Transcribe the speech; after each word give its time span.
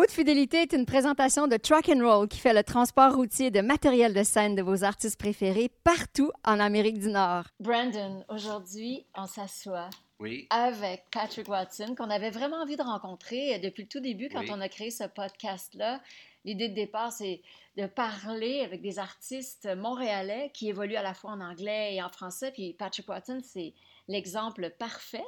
Haute 0.00 0.12
Fidélité 0.12 0.58
est 0.62 0.72
une 0.74 0.86
présentation 0.86 1.48
de 1.48 1.56
Truck 1.56 1.88
and 1.88 1.98
Roll 2.06 2.28
qui 2.28 2.38
fait 2.38 2.54
le 2.54 2.62
transport 2.62 3.16
routier 3.16 3.50
de 3.50 3.60
matériel 3.60 4.14
de 4.14 4.22
scène 4.22 4.54
de 4.54 4.62
vos 4.62 4.84
artistes 4.84 5.18
préférés 5.18 5.72
partout 5.82 6.30
en 6.44 6.60
Amérique 6.60 7.00
du 7.00 7.08
Nord. 7.08 7.46
Brandon, 7.58 8.24
aujourd'hui, 8.28 9.04
on 9.16 9.26
s'assoit 9.26 9.90
Oui. 10.20 10.46
avec 10.50 11.06
Patrick 11.10 11.48
Watson, 11.48 11.96
qu'on 11.98 12.10
avait 12.10 12.30
vraiment 12.30 12.58
envie 12.58 12.76
de 12.76 12.82
rencontrer 12.84 13.58
depuis 13.58 13.82
le 13.82 13.88
tout 13.88 13.98
début 13.98 14.28
quand 14.28 14.42
Oui. 14.42 14.50
on 14.52 14.60
a 14.60 14.68
créé 14.68 14.92
ce 14.92 15.02
podcast-là. 15.02 16.00
L'idée 16.44 16.68
de 16.68 16.74
départ, 16.74 17.10
c'est 17.10 17.42
de 17.76 17.86
parler 17.86 18.60
avec 18.60 18.80
des 18.80 19.00
artistes 19.00 19.68
montréalais 19.76 20.52
qui 20.54 20.68
évoluent 20.68 20.94
à 20.94 21.02
la 21.02 21.12
fois 21.14 21.32
en 21.32 21.40
anglais 21.40 21.96
et 21.96 22.02
en 22.04 22.08
français. 22.08 22.52
Puis 22.52 22.72
Patrick 22.72 23.08
Watson, 23.08 23.40
c'est 23.42 23.74
l'exemple 24.06 24.70
parfait 24.78 25.24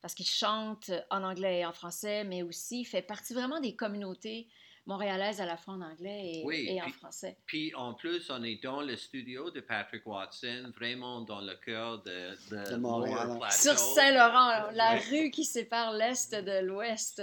parce 0.00 0.14
qu'il 0.14 0.26
chante 0.26 0.90
en 1.10 1.22
anglais 1.24 1.60
et 1.60 1.66
en 1.66 1.72
français, 1.72 2.24
mais 2.24 2.42
aussi 2.42 2.84
fait 2.84 3.02
partie 3.02 3.34
vraiment 3.34 3.60
des 3.60 3.74
communautés 3.74 4.48
montréalaises 4.86 5.38
à 5.40 5.44
la 5.44 5.58
fois 5.58 5.74
en 5.74 5.82
anglais 5.82 6.36
et, 6.36 6.42
Oui, 6.46 6.66
et 6.70 6.80
en 6.80 6.84
puis- 6.84 6.92
français. 6.94 7.36
Puis 7.44 7.74
en 7.74 7.92
plus, 7.92 8.30
on 8.30 8.42
est 8.42 8.62
dans 8.62 8.80
le 8.80 8.96
studio 8.96 9.50
de 9.50 9.60
Patrick 9.60 10.06
Watson, 10.06 10.72
vraiment 10.74 11.20
dans 11.20 11.42
le 11.42 11.54
cœur 11.56 12.02
de, 12.04 12.30
de, 12.50 12.70
De 12.70 12.76
Montréal. 12.76 13.38
Sur 13.50 13.78
Saint-Laurent, 13.78 14.70
la 14.72 14.98
rue 15.10 15.30
qui 15.30 15.44
sépare 15.44 15.92
l'Est 15.92 16.34
de 16.34 16.64
l'Ouest. 16.64 17.22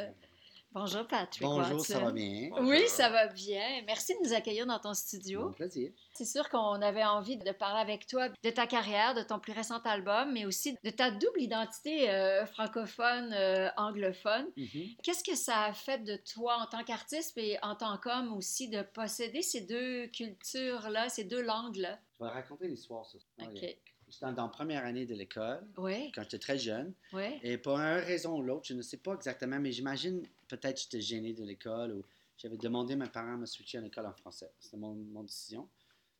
Bonjour 0.75 1.07
Patrick 1.07 1.41
Bonjour, 1.41 1.77
Watson. 1.77 1.93
ça 1.93 1.99
va 1.99 2.11
bien? 2.11 2.49
Bonjour. 2.49 2.67
Oui, 2.67 2.85
ça 2.89 3.07
va? 3.07 3.27
bien. 3.27 3.81
Merci 3.87 4.13
de 4.13 4.27
nous 4.27 4.33
accueillir 4.33 4.65
dans 4.65 4.77
ton 4.77 4.93
studio. 4.93 5.51
Plaisir. 5.51 5.89
C'est 6.11 6.25
sûr 6.25 6.49
qu'on 6.49 6.81
avait 6.81 7.05
envie 7.05 7.37
de 7.37 7.49
parler 7.53 7.79
avec 7.79 8.05
toi 8.07 8.27
de 8.27 8.49
ta 8.49 8.67
carrière, 8.67 9.13
de 9.13 9.23
ton 9.23 9.39
plus 9.39 9.53
récent 9.53 9.79
album, 9.85 10.33
mais 10.33 10.45
aussi 10.45 10.77
de 10.83 10.89
ta 10.89 11.11
double 11.11 11.39
identité 11.41 12.09
euh, 12.09 12.45
francophone, 12.45 13.31
euh, 13.31 13.69
anglophone. 13.77 14.47
Mhm. 14.57 14.95
Qu'est-ce 15.01 15.23
que 15.23 15.37
ça 15.37 15.63
a 15.63 15.73
fait 15.73 16.03
de 16.03 16.17
toi 16.17 16.57
en 16.61 16.65
tant 16.65 16.83
qu'artiste 16.83 17.37
et 17.37 17.57
en 17.63 17.75
tant 17.75 17.97
qu'homme 17.97 18.33
aussi 18.33 18.67
de 18.67 18.81
posséder 18.81 19.41
ces 19.41 19.61
deux 19.61 20.07
cultures-là, 20.07 21.07
ces 21.07 21.23
deux 21.23 21.41
langues-là? 21.41 21.97
Je 22.19 22.25
vais 22.25 22.29
raconter 22.29 22.67
l'histoire. 22.67 23.05
ça. 23.05 23.17
OK. 23.45 23.77
Dans 24.21 24.31
la 24.43 24.47
première 24.47 24.85
année 24.85 25.05
de 25.05 25.15
l'école, 25.15 25.65
Oui, 25.77 26.11
quand 26.13 26.23
j'étais 26.23 26.39
très 26.39 26.57
jeune. 26.57 26.93
oui. 27.13 27.39
Et 27.43 27.57
pour 27.57 27.77
une 27.77 27.99
raison 28.03 28.37
ou 28.37 28.41
l'autre, 28.41 28.65
je 28.67 28.73
ne 28.73 28.81
sais 28.81 28.97
pas 28.97 29.13
exactement, 29.15 29.59
mais 29.59 29.71
j'imagine 29.71 30.23
peut-être 30.47 30.81
j'étais 30.81 31.01
gêné 31.01 31.33
de 31.33 31.43
l'école 31.43 31.91
ou 31.93 32.03
j'avais 32.37 32.57
demandé 32.57 32.93
à 32.93 32.97
mes 32.97 33.09
parents 33.09 33.35
de 33.35 33.41
me 33.41 33.45
switcher 33.45 33.77
à 33.77 33.81
l'école 33.81 34.05
en 34.05 34.13
français. 34.13 34.51
C'était 34.59 34.77
mon, 34.77 34.93
mon 34.93 35.23
décision. 35.23 35.67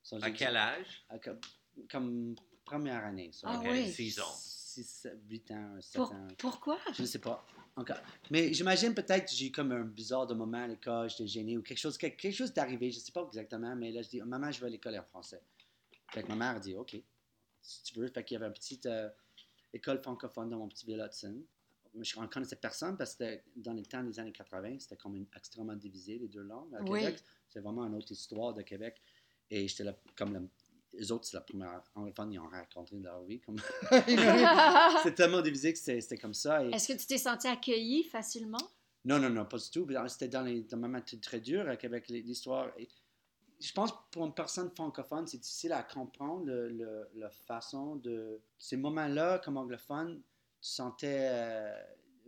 So, 0.04 0.18
À 0.22 0.32
quel 0.32 0.56
âge? 0.56 1.04
à 1.10 1.18
comme, 1.20 1.40
comme 1.90 2.36
première 2.64 3.04
année. 3.06 3.32
so, 3.34 3.48
Ah 3.50 3.58
Ok, 3.60 3.68
oui. 3.70 3.92
six 3.92 4.20
ans. 4.20 4.34
6, 4.34 5.08
8 5.30 5.52
ans, 5.52 5.78
7 5.80 5.96
Pour- 6.02 6.12
ans. 6.12 6.28
pourquoi? 6.38 6.78
Je 6.94 7.02
ne 7.02 7.08
sais 7.08 7.20
pas. 7.20 7.46
Encore. 7.78 7.98
Mais 8.30 8.54
j'imagine 8.54 8.94
peut-être 8.94 9.26
que 9.30 9.32
j'ai 9.36 9.48
eu 9.48 9.52
comme 9.52 9.72
un 9.72 9.84
bizarre 9.84 10.28
de 10.28 10.34
moment 10.34 10.64
à 10.64 10.68
l'école, 10.68 11.10
j'étais 11.10 11.28
gêné 11.28 11.58
ou 11.58 11.62
quelque 11.62 11.78
chose, 11.78 11.98
quelque, 11.98 12.18
quelque 12.22 12.34
chose 12.36 12.54
d'arrivé, 12.54 12.92
je 12.92 13.00
ne 13.00 13.04
sais 13.04 13.12
pas 13.14 13.24
exactement, 13.26 13.74
mais 13.76 13.92
là 13.92 14.02
je 14.02 14.10
dis, 14.10 14.22
maman, 14.22 14.52
je 14.52 14.60
vais 14.60 14.68
à 14.68 14.70
l'école 14.70 14.98
en 14.98 15.04
français. 15.04 15.42
Fait 16.12 16.24
que 16.24 16.28
ma 16.28 16.36
mère 16.36 16.56
a 16.56 16.60
dit, 16.60 16.76
OK, 16.76 16.96
si 17.66 17.84
tu 17.84 18.00
veux. 18.00 18.08
Fait 18.08 18.24
qu'il 18.24 18.36
y 18.36 18.38
avait 18.38 18.48
une 18.48 18.54
petite 18.54 18.86
euh, 18.86 19.10
école 19.74 20.02
francophone 20.02 20.50
dans 20.50 20.58
mon 20.58 20.68
petit 20.68 20.86
village 20.86 21.10
Hudson. 21.10 21.42
Je 22.02 22.20
ne 22.20 22.28
connaissais 22.28 22.58
personne 22.58 22.98
parce 22.98 23.16
que 23.16 23.40
dans 23.56 23.72
les 23.74 23.84
temps 23.84 24.04
des 24.04 24.20
années 24.20 24.34
80, 24.34 24.80
c'était 24.80 24.98
comme 24.98 25.16
une- 25.16 25.28
extrêmement 25.36 25.76
divisé, 25.76 26.18
les 26.18 26.28
deux 26.28 26.42
langues. 26.44 26.74
À 26.76 26.82
Oui. 26.84 27.00
Québec, 27.00 27.24
c'est 27.48 27.62
vraiment 27.62 27.86
une 27.86 27.96
autre 27.96 28.12
histoire 28.12 28.54
de 28.54 28.62
Québec. 28.64 29.02
Et 29.50 29.68
j'étais 29.68 29.86
là, 29.86 29.96
comme 30.18 30.34
le- 30.34 30.50
les 30.94 31.12
autres, 31.12 31.26
c'est 31.26 31.36
la 31.38 31.42
première 31.42 31.82
anglophone, 31.96 32.32
ils 32.34 32.40
ont 32.40 32.48
raconté 32.48 32.96
de 32.98 33.04
leur 33.04 33.24
vie. 33.24 33.40
Comme... 33.42 33.58
c'était 35.04 35.16
tellement 35.16 35.42
divisé 35.42 35.74
que 35.74 35.80
c'était 35.80 36.18
comme 36.18 36.34
ça. 36.34 36.64
Et... 36.66 36.70
Est-ce 36.72 36.94
que 36.94 37.00
tu 37.00 37.06
t'es 37.06 37.18
senti 37.18 37.48
accueilli 37.48 38.04
facilement? 38.04 38.58
Non, 39.06 39.20
non, 39.20 39.30
non, 39.30 39.46
pas 39.46 39.58
du 39.58 39.70
tout. 39.70 39.88
C'était 40.08 40.28
dans 40.30 40.42
les 40.42 40.64
dans 40.64 40.78
moments 40.78 41.02
très- 41.02 41.18
très 41.18 41.40
dur 41.40 41.62
avec 41.62 41.84
avec 41.86 42.08
l'histoire. 42.10 42.72
Je 43.60 43.72
pense 43.72 43.92
que 43.92 43.98
pour 44.12 44.26
une 44.26 44.34
personne 44.34 44.70
francophone, 44.72 45.28
c'est 45.28 45.38
difficile 45.38 45.72
à 45.74 45.84
comprendre 45.84 46.46
le, 46.46 46.70
le- 46.70 47.10
la 47.16 47.30
façon 47.30 47.96
de. 47.96 48.42
Ces 48.58 48.78
moments-là, 48.78 49.40
comme 49.40 49.58
anglophone, 49.58 50.22
tu 50.62 50.70
sentais 50.70 51.28
euh, 51.32 51.84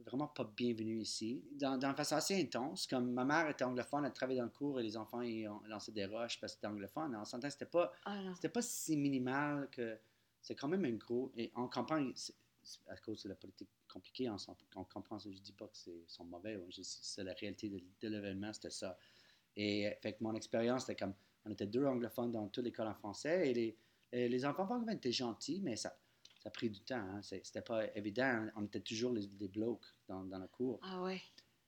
vraiment 0.06 0.28
pas 0.28 0.44
bienvenu 0.56 1.02
ici. 1.02 1.44
Dans, 1.54 1.78
dans 1.78 1.90
une 1.90 1.96
façon 1.96 2.16
assez 2.16 2.40
intense, 2.42 2.88
comme 2.88 3.12
ma 3.12 3.26
mère 3.26 3.50
était 3.50 3.64
anglophone, 3.66 4.06
elle 4.06 4.14
travaillait 4.14 4.40
dans 4.40 4.46
le 4.46 4.52
cours 4.52 4.80
et 4.80 4.84
les 4.84 4.96
enfants 4.96 5.22
ils 5.22 5.48
ont 5.48 5.62
lancé 5.68 5.92
des 5.92 6.06
roches 6.06 6.40
parce 6.40 6.54
que 6.54 6.58
c'était 6.58 6.68
anglophone. 6.68 7.16
On 7.16 7.26
s'entend, 7.26 7.50
c'était 7.50 7.66
pas, 7.66 7.92
Ah 8.06 8.22
c'était 8.36 8.50
pas 8.50 8.62
si 8.62 8.96
minimal 8.96 9.70
que 9.72 9.98
c'est 10.42 10.56
quand 10.56 10.68
même 10.70 10.86
un 10.86 10.94
gros. 10.94 11.32
Et 11.36 11.52
on 11.56 11.68
comprend, 11.68 12.10
c'est- 12.16 12.36
c'est 12.64 12.80
à 12.88 12.98
cause 12.98 13.24
de 13.24 13.30
la 13.30 13.36
politique 13.36 13.70
compliquée, 13.92 14.30
on, 14.30 14.84
comprend 14.84 15.20
ça. 15.20 15.30
Je 15.32 15.40
dis 15.40 15.54
pas 15.54 15.68
que 15.68 15.78
c'est 15.78 16.04
sont 16.08 16.26
mauvais, 16.26 16.60
c'est 16.84 17.24
la 17.24 17.34
réalité 17.34 17.70
de, 17.70 17.82
de 18.02 18.08
l'événement, 18.10 18.54
c'était 18.54 18.70
ça. 18.70 18.98
Et 19.56 19.88
euh, 19.88 19.92
fait 20.02 20.14
que 20.14 20.24
mon 20.24 20.36
expérience, 20.36 20.82
c'était 20.86 20.96
comme, 20.96 21.14
on 21.48 21.52
était 21.52 21.68
deux 21.68 21.86
anglophones 21.86 22.32
dans 22.32 22.48
toute 22.50 22.64
l'école 22.64 22.88
en 22.88 22.94
français 22.96 23.50
et 23.50 23.54
les, 23.54 23.78
et 24.12 24.30
les 24.30 24.46
enfants 24.46 24.66
francophones 24.66 24.96
étaient 24.96 25.12
gentils, 25.12 25.62
mais 25.64 25.76
ça, 25.76 25.98
ça 26.40 26.50
a 26.50 26.52
pris 26.52 26.70
du 26.70 26.82
temps. 26.82 26.96
Hein. 26.98 27.22
C'était 27.22 27.62
pas 27.62 27.86
évident. 27.96 28.48
On 28.56 28.66
était 28.66 28.80
toujours 28.82 29.14
les- 29.14 29.28
des 29.28 29.48
blocs 29.48 29.86
dans, 30.08 30.24
dans 30.24 30.40
la 30.40 30.48
cour. 30.48 30.80
Ah 30.84 31.02
ouais. 31.04 31.22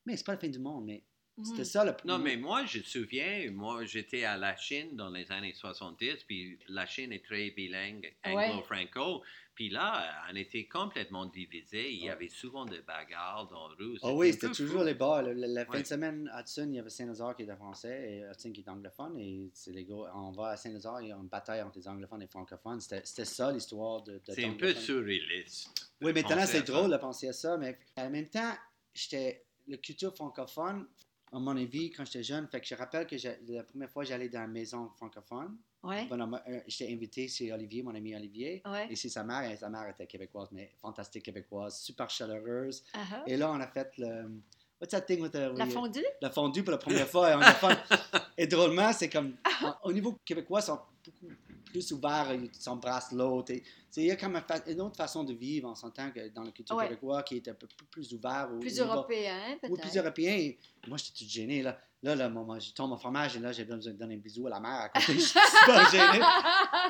Mais 0.06 0.16
c'est 0.18 0.26
pas 0.26 0.34
la 0.34 0.40
fin 0.40 0.48
du 0.50 0.60
monde, 0.60 0.86
mais 0.86 1.04
c'était 1.44 1.64
ça 1.66 1.86
le 1.86 1.94
Non, 2.06 2.18
mais 2.20 2.38
moi, 2.38 2.66
je 2.66 2.80
me 2.80 2.84
souviens, 2.84 3.50
moi, 3.52 3.86
j'étais 3.86 4.24
à 4.24 4.38
la 4.38 4.56
Chine 4.56 4.96
dans 4.96 5.10
les 5.10 5.32
années 5.32 5.54
70, 5.54 6.24
puis 6.28 6.58
la 6.68 6.86
Chine 6.86 7.12
est 7.12 7.24
très 7.24 7.52
bilingue, 7.52 8.14
Ouais. 8.26 8.50
anglo-franco. 8.50 9.24
Puis 9.56 9.70
là, 9.70 10.24
on 10.32 10.36
était 10.38 10.68
complètement 10.70 11.26
divisés. 11.26 11.92
Il 11.92 12.02
y 12.06 12.10
avait 12.10 12.30
souvent 12.30 12.64
des 12.64 12.80
bagarres 12.80 13.46
dans 13.52 13.68
la 13.68 13.76
rue. 13.76 13.98
Oh 14.04 14.12
oui, 14.16 14.32
c'était 14.32 14.48
toujours 14.52 14.80
fou. 14.80 14.86
les 14.86 14.94
bars. 14.94 15.22
La, 15.22 15.34
la- 15.34 15.48
la 15.48 15.66
fin 15.66 15.82
de 15.82 15.86
semaine, 15.86 16.30
à 16.34 16.40
Hudson, 16.42 16.66
il 16.70 16.76
y 16.76 16.80
avait 16.80 16.90
Saint-Lazare 16.90 17.36
qui 17.36 17.44
était 17.44 17.56
français 17.58 18.10
et 18.10 18.32
Hudson 18.32 18.54
qui 18.54 18.62
était 18.62 18.70
anglophone. 18.70 19.18
Et 19.20 19.50
c'est 19.54 19.74
les 19.74 19.84
gars, 19.84 19.96
on 20.16 20.32
va 20.32 20.52
à 20.52 20.56
Saint-Lazare, 20.56 21.02
il 21.02 21.10
y 21.10 21.12
a 21.12 21.18
une 21.18 21.28
bataille 21.28 21.62
entre 21.62 21.78
les 21.78 21.88
anglophones 21.90 22.22
et 22.22 22.26
les 22.26 22.30
francophones. 22.32 22.80
C'était 22.80 23.26
ça 23.26 23.52
l'histoire 23.52 24.02
de, 24.04 24.14
de 24.14 24.22
C'est 24.32 24.46
un 24.46 24.54
peu 24.54 24.74
surréaliste. 24.74 25.90
Oui, 26.02 26.14
maintenant 26.14 26.46
c'est 26.46 26.66
drôle 26.66 26.92
de 26.92 26.98
penser 26.98 27.28
à 27.28 27.34
ça, 27.34 27.58
mais 27.58 27.78
en 27.98 28.10
même 28.10 28.30
temps, 28.30 28.54
j'étais 28.94 29.44
la 29.68 29.76
culture 29.78 30.16
francophone, 30.16 30.88
à 31.32 31.40
mon 31.40 31.56
avis, 31.58 31.92
quand 31.92 32.06
j'étais 32.06 32.24
jeune, 32.24 32.48
fait 32.48 32.60
que 32.62 32.68
je 32.68 32.76
rappelle 32.76 33.06
que 33.08 33.16
la 33.52 33.64
première 33.64 33.90
fois 33.90 34.04
j'allais 34.04 34.30
dans 34.30 34.44
une 34.46 34.52
maison 34.52 34.90
francophone, 34.96 35.58
Ouais. 35.84 36.06
bon, 36.08 36.20
euh, 36.34 36.60
j'étais 36.68 36.92
invité 36.92 37.28
chez 37.28 37.54
Olivier, 37.54 37.84
mon 37.84 37.96
ami 37.96 38.14
Olivier, 38.16 38.62
Ouais. 38.66 38.88
et 38.90 38.96
c'est 38.96 39.10
sa 39.10 39.24
mère, 39.24 39.50
et 39.50 39.56
sa 39.56 39.70
mère 39.70 39.88
était 39.90 40.06
québécoise, 40.08 40.50
mais 40.52 40.72
fantastique 40.82 41.24
québécoise, 41.24 41.80
super 41.80 42.10
chaleureuse. 42.10 42.84
Ah 42.94 43.04
ah. 43.14 43.24
Et 43.28 43.38
là, 43.38 43.50
on 43.52 43.60
a 43.60 43.68
fait 43.68 43.90
le. 43.98 44.42
What's 44.82 44.92
that 44.92 45.02
thing 45.02 45.22
with 45.22 45.32
the. 45.34 45.52
La 45.56 45.66
we- 45.66 45.74
fondue? 45.74 46.06
La 46.22 46.30
fondue 46.30 46.64
pour 46.64 46.72
la 46.72 46.78
première 46.78 47.08
fois. 47.08 47.32
et 47.32 47.36
on 47.36 47.42
a 47.42 47.54
fait- 47.54 47.78
et 48.38 48.48
drôlement, 48.48 48.92
c'est 48.94 49.10
comme. 49.10 49.36
en- 49.64 49.76
Au 49.84 49.94
niveau 49.94 50.18
québécois, 50.26 50.62
sont 50.62 50.80
beaucoup 51.06 51.28
plus 51.70 51.92
ouverts, 51.92 52.34
ils 52.34 52.50
s'embrassent 52.54 53.12
l'autre. 53.12 53.54
Il 53.98 54.04
y 54.06 54.12
a 54.12 54.16
comme 54.16 54.40
une, 54.68 54.82
autre 54.82 54.96
façon 54.98 55.24
de 55.24 55.34
vivre, 55.34 55.70
on 55.70 55.76
s'entend 55.76 56.12
que 56.12 56.30
dans 56.30 56.44
la 56.44 56.52
culture 56.52 56.76
Ouais. 56.76 56.86
québécoise 56.88 57.24
qui 57.26 57.38
est 57.38 57.48
un 57.48 57.54
peu 57.54 57.68
plus, 57.90 58.14
ouvert. 58.14 58.50
au- 58.54 58.60
Plus 58.60 58.80
au 58.82 58.86
européen, 58.86 59.58
peut-être. 59.60 59.72
Oui, 59.72 59.80
plus 59.80 59.98
européen. 59.98 60.52
Moi, 60.88 60.98
j'étais 60.98 61.18
tout 61.26 61.30
gêné. 61.30 61.62
Là, 61.64 61.78
là, 62.04 62.16
là 62.16 62.30
moi, 62.30 62.44
moi, 62.44 62.60
je 62.60 62.72
tombe 62.72 62.92
en 62.92 62.98
fromage 62.98 63.36
et 63.36 63.40
là, 63.40 63.52
j'ai 63.52 63.66
besoin 63.66 63.92
de 63.94 63.98
donner 63.98 64.16
un 64.16 64.20
bisou 64.20 64.46
à 64.48 64.52
la 64.52 64.60
mère 64.60 64.72
à 64.82 64.90
côté. 64.90 65.14
Je 65.14 65.20
suis 65.20 65.40
super 65.40 65.90
gêné. 65.92 66.24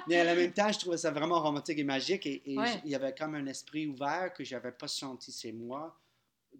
Mais 0.08 0.22
en 0.22 0.36
même 0.36 0.52
temps, 0.54 0.72
je 0.72 0.80
trouvais 0.80 0.98
ça 0.98 1.10
vraiment 1.12 1.42
romantique 1.42 1.80
et 1.80 1.84
magique. 1.84 2.26
Et, 2.26 2.42
et 2.54 2.58
Ouais. 2.58 2.68
j- 2.68 2.80
il 2.86 2.92
y 2.92 2.96
avait 2.96 3.14
comme 3.16 3.36
un 3.36 3.46
esprit 3.48 3.88
ouvert 3.88 4.34
que 4.34 4.44
j'avais 4.44 4.72
pas 4.72 4.88
senti 4.88 5.32
chez 5.32 5.52
moi. 5.52 5.98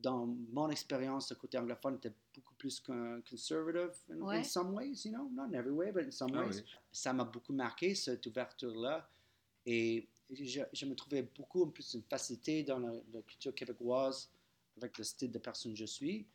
Dans 0.02 0.26
mon 0.26 0.70
expérience, 0.70 1.30
le 1.32 1.36
côté 1.36 1.58
anglophone 1.58 1.96
était 1.96 2.14
beaucoup 2.34 2.54
plus 2.56 2.80
con- 2.80 3.22
conservative 3.30 3.92
in, 4.10 4.22
Ouais. 4.22 4.40
in 4.40 4.44
some 4.44 4.74
ways, 4.74 5.02
you 5.06 5.12
know, 5.12 5.30
not 5.30 5.46
in 5.48 5.54
every 5.54 5.72
way, 5.72 5.92
but 5.92 6.04
in 6.06 6.12
some 6.12 6.32
Ah 6.36 6.46
ways. 6.46 6.58
oui. 6.58 6.64
Ça 6.92 7.12
m'a 7.14 7.26
beaucoup 7.26 7.52
marqué, 7.54 7.94
cette 7.96 8.26
ouverture-là. 8.26 9.10
Et 9.66 10.08
je, 10.30 10.62
je 10.72 10.86
me 10.86 10.96
trouvais 10.96 11.24
beaucoup 11.24 11.68
plus 11.68 11.94
une 11.96 12.04
facilité 12.04 12.64
dans 12.64 12.80
la, 12.80 12.94
la 13.14 13.22
culture 13.24 13.54
québécoise 13.54 14.30
avec 14.78 14.98
le 14.98 15.04
style 15.04 15.32
de 15.32 15.40
personne 15.40 15.74
que 15.74 15.80
je 15.80 15.86
suis 15.86 16.26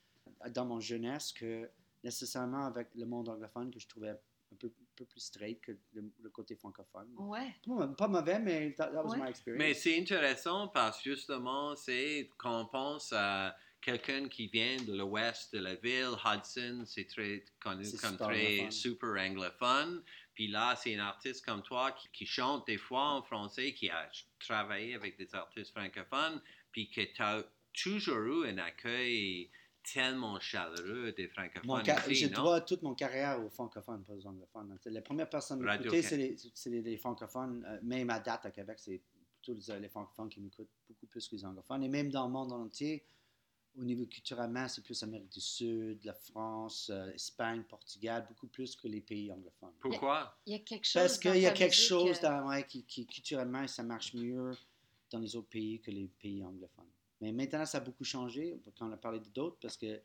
dans 0.50 0.66
mon 0.66 0.80
jeunesse 0.80 1.32
que 1.32 1.68
nécessairement 2.02 2.66
avec 2.66 2.88
le 2.94 3.06
monde 3.06 3.28
anglophone 3.30 3.70
que 3.70 3.78
je 3.80 3.86
trouvais 3.88 4.10
un 4.10 4.56
peu, 4.58 4.70
peu 4.96 5.04
plus 5.04 5.20
straight 5.20 5.60
que 5.60 5.72
le, 5.92 6.10
le 6.22 6.30
côté 6.30 6.56
francophone. 6.56 7.08
Ouais. 7.18 7.54
Pas, 7.66 7.88
pas 7.88 8.08
mauvais, 8.08 8.38
mais 8.38 8.72
that, 8.74 8.88
that 8.92 9.02
was 9.04 9.12
Ouais. 9.12 9.18
my 9.22 9.28
experience. 9.28 9.58
Mais 9.62 9.74
c'est 9.74 9.98
intéressant 9.98 10.68
parce 10.68 11.02
que 11.02 11.10
justement, 11.10 11.74
c'est 11.76 12.30
quand 12.36 12.62
on 12.62 12.66
pense 12.66 13.12
à 13.12 13.56
quelqu'un 13.80 14.28
qui 14.28 14.46
vient 14.48 14.76
de 14.78 14.96
l'ouest 14.96 15.52
de 15.54 15.58
la 15.60 15.74
ville, 15.74 16.12
Hudson, 16.24 16.84
c'est 16.86 17.06
très 17.06 17.44
connu 17.60 17.84
C'est 17.84 18.00
comme 18.00 18.12
super 18.12 18.26
très 18.28 18.46
anglophone. 18.60 18.70
super 18.70 19.08
anglophone. 19.20 20.02
Puis 20.34 20.48
là, 20.48 20.74
c'est 20.76 20.96
un 20.96 21.04
artiste 21.04 21.44
comme 21.44 21.62
toi 21.62 21.92
qui, 21.92 22.08
qui 22.12 22.26
chante 22.26 22.66
des 22.66 22.78
fois 22.78 23.10
en 23.10 23.22
français, 23.22 23.72
qui 23.74 23.88
a 23.90 24.10
travaillé 24.40 24.94
avec 24.94 25.16
des 25.18 25.34
artistes 25.34 25.70
francophones, 25.72 26.40
puis 26.72 26.90
que 26.90 27.02
tu 27.02 27.22
as 27.22 27.44
toujours 27.72 28.18
eu 28.18 28.48
un 28.48 28.58
accueil 28.58 29.50
tellement 29.92 30.40
chaleureux 30.40 31.12
des 31.12 31.28
francophones 31.28 31.84
je 32.08 32.26
non? 32.26 32.42
dois 32.42 32.60
toute 32.62 32.82
mon 32.82 32.94
carrière 32.94 33.44
aux 33.44 33.50
francophones, 33.50 34.02
pas 34.04 34.14
aux 34.14 34.26
anglophones. 34.26 34.78
La 34.86 35.02
première 35.02 35.28
personne 35.28 35.66
à 35.66 35.78
m'écouter, 35.78 36.02
c'est 36.02 36.16
les, 36.16 36.36
c'est 36.54 36.70
les- 36.70 36.82
les 36.82 36.96
francophones. 36.96 37.64
Euh, 37.68 37.78
même 37.82 38.10
à 38.10 38.18
date 38.18 38.46
à 38.46 38.50
Québec, 38.50 38.78
c'est 38.80 39.00
plutôt 39.42 39.54
les, 39.54 39.80
les 39.80 39.88
francophones 39.88 40.28
qui 40.28 40.40
m'écoutent 40.40 40.70
beaucoup 40.88 41.06
plus 41.06 41.28
que 41.28 41.36
les 41.36 41.44
anglophones. 41.44 41.82
Et 41.84 41.88
même 41.88 42.10
dans 42.10 42.26
le 42.26 42.32
monde 42.32 42.52
entier, 42.52 43.04
au 43.76 43.84
niveau 43.84 44.06
culturellement, 44.06 44.68
c'est 44.68 44.82
plus 44.82 45.02
Amérique 45.02 45.30
du 45.30 45.40
Sud, 45.40 46.04
la 46.04 46.14
France, 46.14 46.90
euh, 46.90 47.10
Espagne, 47.12 47.62
Portugal, 47.64 48.24
beaucoup 48.28 48.46
plus 48.46 48.76
que 48.76 48.86
les 48.88 49.00
pays 49.00 49.30
anglophones. 49.32 49.74
Pourquoi? 49.80 50.38
Il 50.46 50.52
y 50.52 50.56
a 50.56 50.60
quelque 50.60 50.84
chose. 50.86 51.02
Parce 51.02 51.18
qu'il 51.18 51.36
y 51.40 51.46
a 51.46 51.52
quelque 51.52 51.74
chose 51.74 52.18
euh, 52.18 52.22
dans, 52.22 52.48
ouais, 52.48 52.64
qui, 52.66 52.84
qui, 52.84 53.06
culturellement, 53.06 53.66
ça 53.66 53.82
marche 53.82 54.14
mieux 54.14 54.52
dans 55.10 55.18
les 55.18 55.34
autres 55.36 55.48
pays 55.48 55.80
que 55.80 55.90
les 55.90 56.08
pays 56.08 56.44
anglophones. 56.44 56.90
Mais 57.24 57.32
maintenant, 57.32 57.64
ça 57.64 57.78
a 57.78 57.80
beaucoup 57.80 58.04
changé 58.04 58.60
quand 58.78 58.86
on 58.86 58.92
a 58.92 58.96
parlé 58.98 59.18
d'autres 59.34 59.56
parce 59.62 59.78
que 59.78 60.00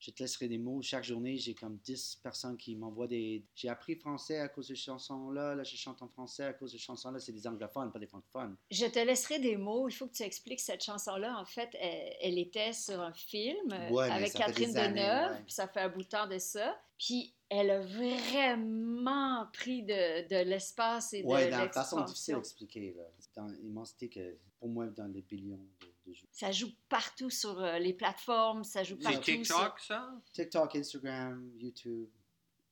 je 0.00 0.10
te 0.12 0.22
laisserai 0.22 0.46
des 0.48 0.58
mots. 0.58 0.80
Chaque 0.82 1.02
journée, 1.02 1.36
j'ai 1.38 1.54
comme 1.54 1.76
10 1.78 2.20
personnes 2.22 2.56
qui 2.56 2.76
m'envoient 2.76 3.08
des. 3.08 3.44
J'ai 3.54 3.68
appris 3.68 3.96
français 3.96 4.38
à 4.38 4.48
cause 4.48 4.68
de 4.68 4.74
ces 4.74 4.82
chansons-là. 4.82 5.54
Là, 5.56 5.64
je 5.64 5.74
chante 5.76 6.02
en 6.02 6.08
français 6.08 6.44
à 6.44 6.52
cause 6.52 6.72
de 6.72 6.76
ces 6.78 6.84
chansons-là. 6.84 7.18
C'est 7.18 7.32
des 7.32 7.46
anglophones, 7.46 7.90
pas 7.90 7.98
des 7.98 8.06
francophones. 8.06 8.54
Je 8.70 8.86
te 8.86 8.98
laisserai 8.98 9.38
des 9.40 9.56
mots. 9.56 9.88
Il 9.88 9.92
faut 9.92 10.06
que 10.06 10.12
tu 10.12 10.22
expliques 10.22 10.60
cette 10.60 10.84
chanson-là. 10.84 11.36
En 11.40 11.44
fait, 11.46 11.70
elle, 11.80 12.12
elle 12.20 12.38
était 12.38 12.72
sur 12.74 13.00
un 13.00 13.12
film 13.14 13.72
euh, 13.72 13.90
Ouais, 13.90 14.10
avec 14.10 14.34
Catherine 14.34 14.72
Deneuve. 14.72 15.32
ouais. 15.32 15.44
Ça 15.48 15.66
fait 15.66 15.80
un 15.80 15.88
bout 15.88 16.02
de 16.02 16.08
temps 16.08 16.28
de 16.28 16.38
ça. 16.38 16.78
Puis 16.98 17.34
elle 17.48 17.70
a 17.70 17.80
vraiment 17.80 19.46
pris 19.52 19.82
de, 19.82 20.28
de 20.28 20.44
l'espace 20.48 21.12
et 21.14 21.22
de 21.22 21.26
Oui, 21.26 21.50
dans 21.50 21.58
la 21.58 21.70
façon 21.70 22.02
difficile 22.04 22.34
l'expansion. 22.34 22.36
à 22.36 22.38
expliquer. 22.38 22.94
là. 22.96 23.02
Dans 23.34 23.46
l'immensité 23.46 24.08
que, 24.08 24.36
pour 24.58 24.68
moi, 24.68 24.86
dans 24.86 25.06
les 25.06 25.22
billions 25.22 25.56
de, 25.80 25.86
de. 26.12 26.28
Ça 26.32 26.50
joue 26.52 26.70
partout 26.88 27.30
sur 27.30 27.60
euh, 27.60 27.78
les 27.78 27.92
plateformes. 27.92 28.64
Ça 28.64 28.82
joue 28.84 28.96
C'est 29.00 29.04
partout. 29.12 29.22
sur- 29.24 29.34
TikTok, 29.56 29.80
ça? 29.80 30.10
TikTok, 30.32 30.74
Instagram, 30.76 31.50
YouTube, 31.58 32.08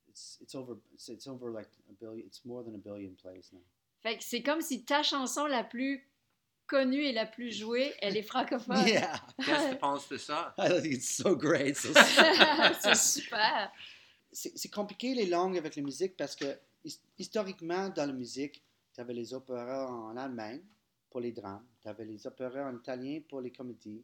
it's, 0.09 0.37
it's 0.41 0.55
over, 0.55 0.75
it's, 0.93 1.07
it's 1.09 1.27
over 1.27 1.51
like 1.51 1.67
a 1.89 1.93
billion, 1.99 2.25
it's 2.25 2.43
more 2.45 2.63
than 2.63 2.75
a 2.75 2.77
billion 2.77 3.13
plays 3.21 3.49
now. 3.53 3.61
Fait 4.01 4.17
que 4.17 4.23
c'est 4.23 4.41
comme 4.43 4.61
si 4.61 4.83
ta 4.83 5.01
chanson 5.03 5.45
la 5.47 5.63
plus 5.63 6.07
connue 6.67 7.03
et 7.05 7.13
la 7.13 7.25
plus 7.25 7.51
jouée, 7.51 7.93
elle 8.01 8.17
est 8.17 8.21
francophone. 8.23 8.77
Yeah, 8.87 9.13
Qu'est-ce 9.43 9.67
que 9.67 9.71
tu 9.73 9.77
penses 9.79 10.09
de 10.09 10.17
ça? 10.17 10.53
I 10.59 10.81
think 10.81 10.93
it's 10.95 11.15
so 11.15 11.35
great. 11.35 11.77
so- 11.77 11.93
c'est 12.81 12.95
super. 12.95 13.71
c'est 14.31 14.57
c'est 14.57 14.69
compliqué 14.69 15.13
les 15.15 15.25
langues 15.27 15.57
avec 15.57 15.75
la 15.75 15.81
musique 15.81 16.15
parce 16.17 16.35
que 16.35 16.45
his- 16.83 16.99
historiquement, 17.17 17.89
dans 17.89 18.05
la 18.05 18.13
musique, 18.13 18.61
tu 18.93 19.01
avais 19.01 19.13
les 19.13 19.33
opéras 19.33 19.87
en 19.87 20.15
Allemagne 20.17 20.61
pour 21.09 21.21
les 21.21 21.31
drames, 21.31 21.65
tu 21.81 21.87
avais 21.87 22.05
les 22.05 22.27
opéras 22.27 22.69
en 22.69 22.75
italien 22.75 23.21
pour 23.29 23.41
les 23.41 23.51
comédies, 23.51 24.03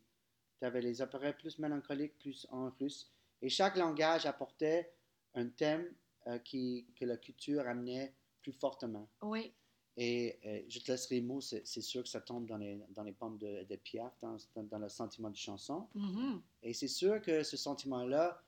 tu 0.60 0.66
avais 0.66 0.82
les 0.82 1.02
opéras 1.02 1.34
plus 1.34 1.60
mélancoliques, 1.60 2.18
plus 2.20 2.48
en 2.50 2.70
russe. 2.80 3.12
Et 3.42 3.50
chaque 3.50 3.76
langage 3.76 4.26
apportait 4.26 4.94
un 5.36 5.48
thème 5.50 5.94
euh, 6.28 6.38
qui, 6.40 6.88
que 6.96 7.06
la 7.06 7.18
culture 7.18 7.68
amenait 7.68 8.14
plus 8.42 8.54
fortement. 8.54 9.10
Oui. 9.22 9.54
Et 9.96 10.40
euh, 10.46 10.62
je 10.70 10.80
te 10.80 10.92
laisserai 10.92 11.16
les 11.16 11.22
mots, 11.22 11.42
c'est 11.42 11.66
sûr 11.66 12.02
que 12.02 12.10
ça 12.10 12.22
tombe 12.22 12.48
dans 12.48 12.58
les, 12.58 12.80
dans 12.90 13.04
les 13.04 13.12
pommes 13.12 13.38
de, 13.38 13.64
de 13.64 13.76
Piaf, 13.76 14.12
dans, 14.22 14.38
dans, 14.56 14.64
dans 14.64 14.80
le 14.80 14.90
sentiment 14.90 15.30
de 15.30 15.36
chanson. 15.36 15.88
Mhm. 15.94 16.42
Et 16.64 16.74
c'est 16.74 16.88
sûr 16.88 17.22
que 17.22 17.44
ce 17.44 17.58
sentiment-là, 17.58 18.42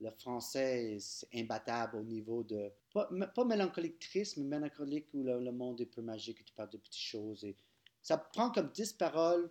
le 0.00 0.10
français, 0.10 0.98
c'est 1.00 1.28
imbattable 1.34 1.96
au 1.96 2.02
niveau 2.02 2.42
de. 2.44 2.70
Pas, 2.92 3.08
pas 3.34 3.44
mélancolique 3.44 3.98
triste, 3.98 4.36
mais 4.36 4.44
mélancolique 4.44 5.06
où 5.14 5.22
le, 5.22 5.40
le 5.40 5.52
monde 5.52 5.80
est 5.80 5.86
peu 5.86 6.02
magique 6.02 6.40
et 6.40 6.44
tu 6.44 6.52
parles 6.52 6.70
de 6.70 6.78
petites 6.78 7.02
choses. 7.02 7.44
Et 7.44 7.56
ça 8.02 8.18
prend 8.18 8.50
comme 8.50 8.70
10 8.70 8.92
paroles 8.94 9.50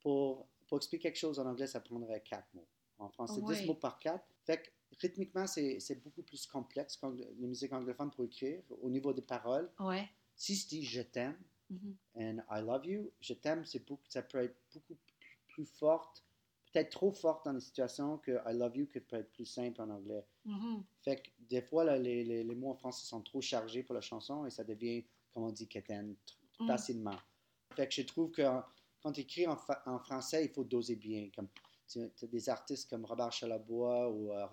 pour, 0.00 0.46
pour 0.66 0.76
expliquer 0.78 1.08
quelque 1.10 1.18
chose 1.18 1.38
en 1.38 1.46
anglais, 1.46 1.66
ça 1.66 1.80
prendrait 1.80 2.20
4 2.22 2.46
mots. 2.54 2.66
En 2.98 3.08
français, 3.08 3.40
Oui. 3.42 3.56
10 3.56 3.66
mots 3.66 3.74
par 3.74 3.98
4. 3.98 4.24
Fait 4.44 4.62
que 4.62 4.70
rythmiquement, 5.00 5.46
c'est 5.46 6.02
beaucoup 6.02 6.22
plus 6.22 6.46
complexe 6.46 6.96
que 6.96 7.06
la 7.06 7.46
musique 7.48 7.72
anglophone 7.72 8.10
pour 8.10 8.24
écrire 8.24 8.62
au 8.80 8.88
niveau 8.88 9.12
des 9.12 9.22
paroles. 9.22 9.70
Ouais. 9.80 10.08
Si 10.36 10.54
je 10.54 10.68
dis 10.68 10.84
je 10.84 11.02
t'aime, 11.02 11.38
Mhm. 11.70 11.96
and 12.16 12.38
I 12.50 12.60
love 12.60 12.84
you. 12.86 13.10
Je 13.20 13.32
t'aime, 13.34 13.64
ça 13.64 14.22
peut 14.22 14.38
être 14.38 14.56
beaucoup 14.74 14.94
plus- 15.48 15.64
forte, 15.66 16.22
peut-être 16.72 16.90
trop 16.90 17.12
forte 17.12 17.44
dans 17.46 17.52
les 17.52 17.60
situations 17.60 18.18
que 18.18 18.32
I 18.46 18.56
love 18.56 18.76
you, 18.76 18.86
que 18.86 18.98
peut 18.98 19.16
être 19.16 19.30
plus 19.32 19.44
simple 19.46 19.80
en 19.82 19.88
anglais. 19.90 20.24
Mhm. 20.44 20.82
Fait 21.02 21.16
que 21.22 21.30
des 21.40 21.60
fois, 21.62 21.84
là, 21.84 21.98
les, 21.98 22.24
les, 22.24 22.42
les 22.44 22.54
mots 22.54 22.70
en 22.70 22.74
français 22.74 23.04
sont 23.06 23.20
trop 23.22 23.40
chargés 23.40 23.82
pour 23.82 23.94
la 23.94 24.00
chanson 24.00 24.44
et 24.46 24.50
ça 24.50 24.64
devient, 24.64 25.04
comme 25.32 25.44
on 25.44 25.50
dit, 25.50 25.66
quétaine, 25.68 26.14
Mm. 26.60 26.66
facilement. 26.66 27.16
Fait 27.72 27.86
que 27.88 27.94
je 27.94 28.02
trouve 28.02 28.30
que 28.30 28.42
quand 29.02 29.12
tu 29.12 29.20
écris 29.22 29.46
en, 29.46 29.56
fa- 29.56 29.82
en 29.86 29.98
français, 29.98 30.44
il 30.44 30.50
faut 30.50 30.64
doser 30.64 30.96
bien. 30.96 31.28
Comme 31.34 31.48
tu 31.88 32.00
as 32.00 32.26
des 32.26 32.48
artistes 32.48 32.88
comme 32.88 33.04
Robert 33.04 33.32
Chalabois 33.32 34.08
ou 34.10 34.32
euh, 34.32 34.46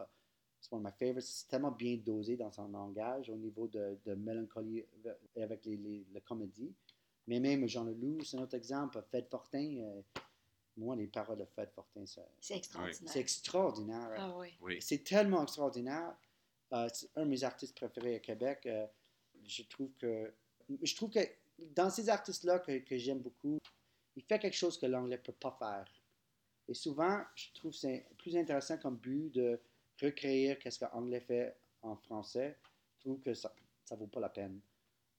c'est 0.59 0.73
one 0.73 0.85
of 0.85 0.91
my 0.91 0.97
favorites, 0.97 1.27
c'est 1.27 1.47
tellement 1.47 1.71
bien 1.71 1.97
dosé 1.97 2.35
dans 2.35 2.51
son 2.51 2.67
langage 2.67 3.29
au 3.29 3.35
niveau 3.35 3.67
de, 3.67 3.97
de 4.05 4.13
mélancolie 4.15 4.83
euh, 5.05 5.13
avec 5.43 5.65
les, 5.65 5.77
les, 5.77 6.05
la 6.11 6.19
comédie. 6.21 6.73
Mais 7.27 7.39
même 7.39 7.67
Jean 7.67 7.83
Leloup, 7.83 8.23
c'est 8.23 8.37
un 8.37 8.41
autre 8.41 8.55
exemple. 8.55 9.01
Fed 9.11 9.27
Fortin, 9.29 9.77
euh, 9.77 10.01
moi, 10.77 10.95
les 10.95 11.07
paroles 11.07 11.37
de 11.37 11.45
Fed 11.45 11.69
Fortin, 11.71 12.03
C'est 12.39 12.55
extraordinaire. 12.57 13.11
c'est 13.13 13.19
extraordinaire. 13.19 14.09
Ah 14.17 14.35
oui. 14.37 14.57
Oui. 14.61 14.77
C'est 14.81 15.03
tellement 15.03 15.43
extraordinaire. 15.43 16.15
Euh, 16.73 16.87
c'est 16.93 17.09
un 17.15 17.25
de 17.25 17.29
mes 17.29 17.43
artistes 17.43 17.75
préférés 17.75 18.15
à 18.15 18.19
Québec. 18.19 18.65
Euh, 18.65 18.87
je 19.45 19.63
trouve 19.63 19.91
que 19.93 20.33
je 20.83 20.95
trouve 20.95 21.09
que 21.09 21.19
dans 21.75 21.89
ces 21.89 22.09
artistes-là 22.09 22.59
que, 22.59 22.97
j'aime 22.97 23.19
beaucoup, 23.19 23.59
il 24.15 24.23
fait 24.23 24.39
quelque 24.39 24.55
chose 24.55 24.77
que 24.77 24.85
l'anglais 24.85 25.17
ne 25.17 25.21
peut 25.21 25.31
pas 25.31 25.55
faire. 25.59 25.85
Et 26.67 26.73
souvent, 26.73 27.21
je 27.35 27.47
trouve 27.53 27.73
c'est 27.73 28.05
plus 28.17 28.35
intéressant 28.37 28.77
comme 28.77 28.97
but 28.97 29.33
de 29.33 29.59
recréer 30.01 30.57
qu'est-ce 30.57 30.79
que 30.79 30.85
l'anglais 30.93 31.21
fait 31.21 31.55
en 31.81 31.95
français. 31.95 32.57
Je 32.97 33.01
trouve 33.01 33.19
que 33.19 33.33
ça 33.33 33.51
ne 33.91 33.95
vaut 33.95 34.07
pas 34.07 34.19
la 34.19 34.29
peine. 34.29 34.59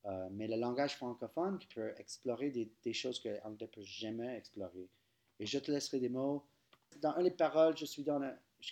Euh, 0.07 0.29
mais 0.31 0.47
le 0.47 0.57
langage 0.57 0.97
francophone 0.97 1.59
qui 1.59 1.67
peut 1.67 1.93
explorer 1.99 2.51
des, 2.51 2.93
choses 2.93 3.21
que 3.21 3.29
l'anglais 3.29 3.67
ne 3.67 3.67
peut 3.67 3.83
jamais 3.83 4.37
explorer. 4.37 4.89
Et 5.39 5.47
je 5.47 5.59
te 5.59 5.71
laisserai 5.71 6.01
des 6.01 6.09
mots. 6.09 6.45
Dans 7.01 7.11
un 7.11 7.23
des 7.23 7.31
paroles, 7.31 7.77
je 7.77 7.85
suis, 7.85 8.05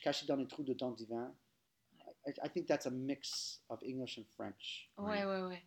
caché 0.03 0.27
dans 0.27 0.37
les 0.37 0.47
trous 0.47 0.63
de 0.63 0.75
ton 0.75 0.93
divan. 0.93 1.35
I, 2.27 2.33
I 2.45 2.49
think 2.51 2.67
that's 2.67 2.87
a 2.87 2.91
mix 2.91 3.63
of 3.69 3.83
English 3.83 4.19
and 4.19 4.25
French. 4.37 4.91
Ouais, 4.99 5.25
ouais, 5.25 5.43
ouais. 5.43 5.63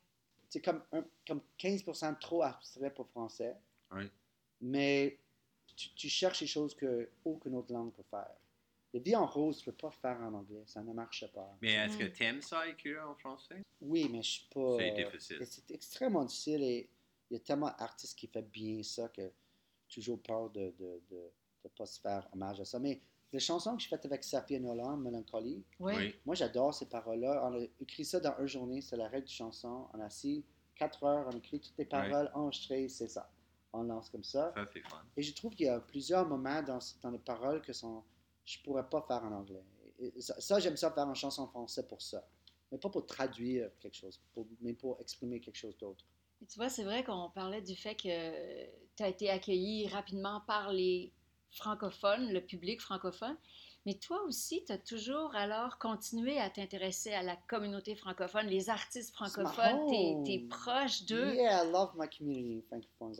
C'est 0.51 0.59
comme, 0.61 0.83
un- 0.91 1.05
comme 1.25 1.41
15% 1.57 2.19
trop 2.19 2.43
abstrait 2.43 2.93
pour 2.93 3.07
français. 3.07 3.55
Oui. 3.91 4.03
Mais 4.59 5.17
tu, 5.75 5.89
tu 5.95 6.09
cherches 6.09 6.41
des 6.41 6.47
choses 6.47 6.75
que 6.75 7.09
aucune 7.23 7.55
autre 7.55 7.71
langue 7.71 7.93
peut 7.93 8.03
faire. 8.03 8.35
Le 8.93 8.99
vie 8.99 9.15
en 9.15 9.25
rose, 9.25 9.59
tu 9.59 9.69
ne 9.69 9.71
peux 9.71 9.77
pas 9.87 9.91
faire 9.91 10.19
en 10.21 10.33
anglais. 10.33 10.63
Ça 10.65 10.81
ne 10.83 10.91
marche 10.91 11.25
pas. 11.31 11.57
Mais 11.61 11.71
est-ce 11.75 11.97
que 11.97 12.03
Mm. 12.03 12.11
tu 12.11 12.23
aimes 12.25 12.41
ça 12.41 12.67
écrire 12.67 13.07
en 13.09 13.15
français? 13.15 13.63
Oui, 13.79 14.09
mais 14.11 14.21
je 14.21 14.29
suis 14.31 14.47
pas. 14.53 14.77
C'est 14.77 14.91
difficile. 15.05 15.45
C'est 15.45 15.71
extrêmement 15.71 16.25
difficile 16.25 16.63
et 16.63 16.89
il 17.29 17.35
y 17.35 17.37
a 17.37 17.39
tellement 17.39 17.71
d'artistes 17.79 18.17
qui 18.19 18.27
font 18.27 18.41
bien 18.51 18.83
ça 18.83 19.07
que 19.07 19.31
j'ai 19.87 20.01
toujours 20.01 20.21
peur 20.21 20.49
de 20.49 20.59
ne 20.59 20.71
de, 20.71 21.01
de, 21.09 21.31
de 21.63 21.69
pas 21.69 21.85
se 21.85 21.97
faire 22.01 22.27
hommage 22.33 22.59
à 22.59 22.65
ça. 22.65 22.77
Mais 22.77 22.99
les 23.33 23.39
chansons 23.39 23.75
que 23.75 23.81
j'ai 23.81 23.89
faites 23.89 24.05
avec 24.05 24.23
Safia 24.23 24.59
Nolan, 24.59 24.97
Mélancolie. 24.97 25.63
Oui. 25.79 26.13
moi 26.25 26.35
j'adore 26.35 26.73
ces 26.73 26.87
paroles-là. 26.87 27.41
On 27.45 27.59
a 27.59 27.63
écrit 27.79 28.05
ça 28.05 28.19
dans 28.19 28.35
une 28.39 28.47
journée, 28.47 28.81
c'est 28.81 28.97
la 28.97 29.07
règle 29.07 29.25
de 29.25 29.31
chanson. 29.31 29.87
On 29.93 29.99
a 29.99 30.05
assis 30.05 30.43
4 30.75 31.03
heures, 31.03 31.27
on 31.31 31.37
écrit 31.37 31.59
toutes 31.59 31.77
les 31.77 31.85
paroles, 31.85 32.29
enregistrées, 32.33 32.87
c'est 32.89 33.07
ça. 33.07 33.29
On 33.73 33.83
lance 33.83 34.09
comme 34.09 34.23
ça. 34.23 34.51
Ça, 34.55 34.67
c'est 34.73 34.81
fun. 34.81 35.01
Et 35.15 35.21
je 35.23 35.33
trouve 35.33 35.55
qu'il 35.55 35.67
y 35.67 35.69
a 35.69 35.79
plusieurs 35.79 36.27
moments 36.27 36.61
dans, 36.61 36.79
dans 37.01 37.09
les 37.11 37.19
paroles 37.19 37.61
que 37.61 37.71
sont, 37.71 38.03
je 38.43 38.57
ne 38.59 38.63
pourrais 38.63 38.89
pas 38.89 39.01
faire 39.07 39.23
en 39.23 39.31
anglais. 39.31 39.63
Et 39.99 40.19
ça, 40.19 40.39
ça, 40.41 40.59
j'aime 40.59 40.75
ça 40.75 40.91
faire 40.91 41.07
en 41.07 41.13
chanson 41.13 41.47
français 41.47 41.87
pour 41.87 42.01
ça. 42.01 42.27
Mais 42.71 42.77
pas 42.77 42.89
pour 42.89 43.05
traduire 43.05 43.69
quelque 43.79 43.95
chose, 43.95 44.19
pour- 44.33 44.45
mais 44.61 44.73
pour 44.73 44.99
exprimer 44.99 45.39
quelque 45.39 45.55
chose 45.57 45.77
d'autre. 45.77 46.03
Et 46.41 46.45
tu 46.47 46.57
vois, 46.57 46.69
c'est 46.69 46.83
vrai 46.83 47.03
qu'on 47.03 47.29
parlait 47.29 47.61
du 47.61 47.75
fait 47.75 47.95
que 47.95 48.65
tu 48.97 49.03
as 49.03 49.07
été 49.07 49.29
accueilli 49.29 49.87
rapidement 49.87 50.41
par 50.47 50.73
les 50.73 51.13
francophones, 51.51 52.31
le 52.31 52.41
public 52.41 52.81
francophone. 52.81 53.37
Mais 53.85 53.95
toi 53.95 54.21
aussi, 54.27 54.63
tu 54.65 54.71
as 54.71 54.77
toujours 54.77 55.35
alors 55.35 55.79
continué 55.79 56.37
à 56.37 56.49
t'intéresser 56.49 57.13
à 57.13 57.23
la 57.23 57.35
communauté 57.35 57.95
francophone, 57.95 58.45
les 58.47 58.69
artistes 58.69 59.13
francophones. 59.13 59.87
Tu 59.87 60.31
es, 60.31 60.37
home. 60.39 60.49
proche 60.49 61.05
d'eux? 61.05 61.33
Yeah, 61.33 61.63
I 61.63 61.71
love 61.71 61.91
my 61.95 62.07
community 62.07 62.61
francophones. 62.67 63.15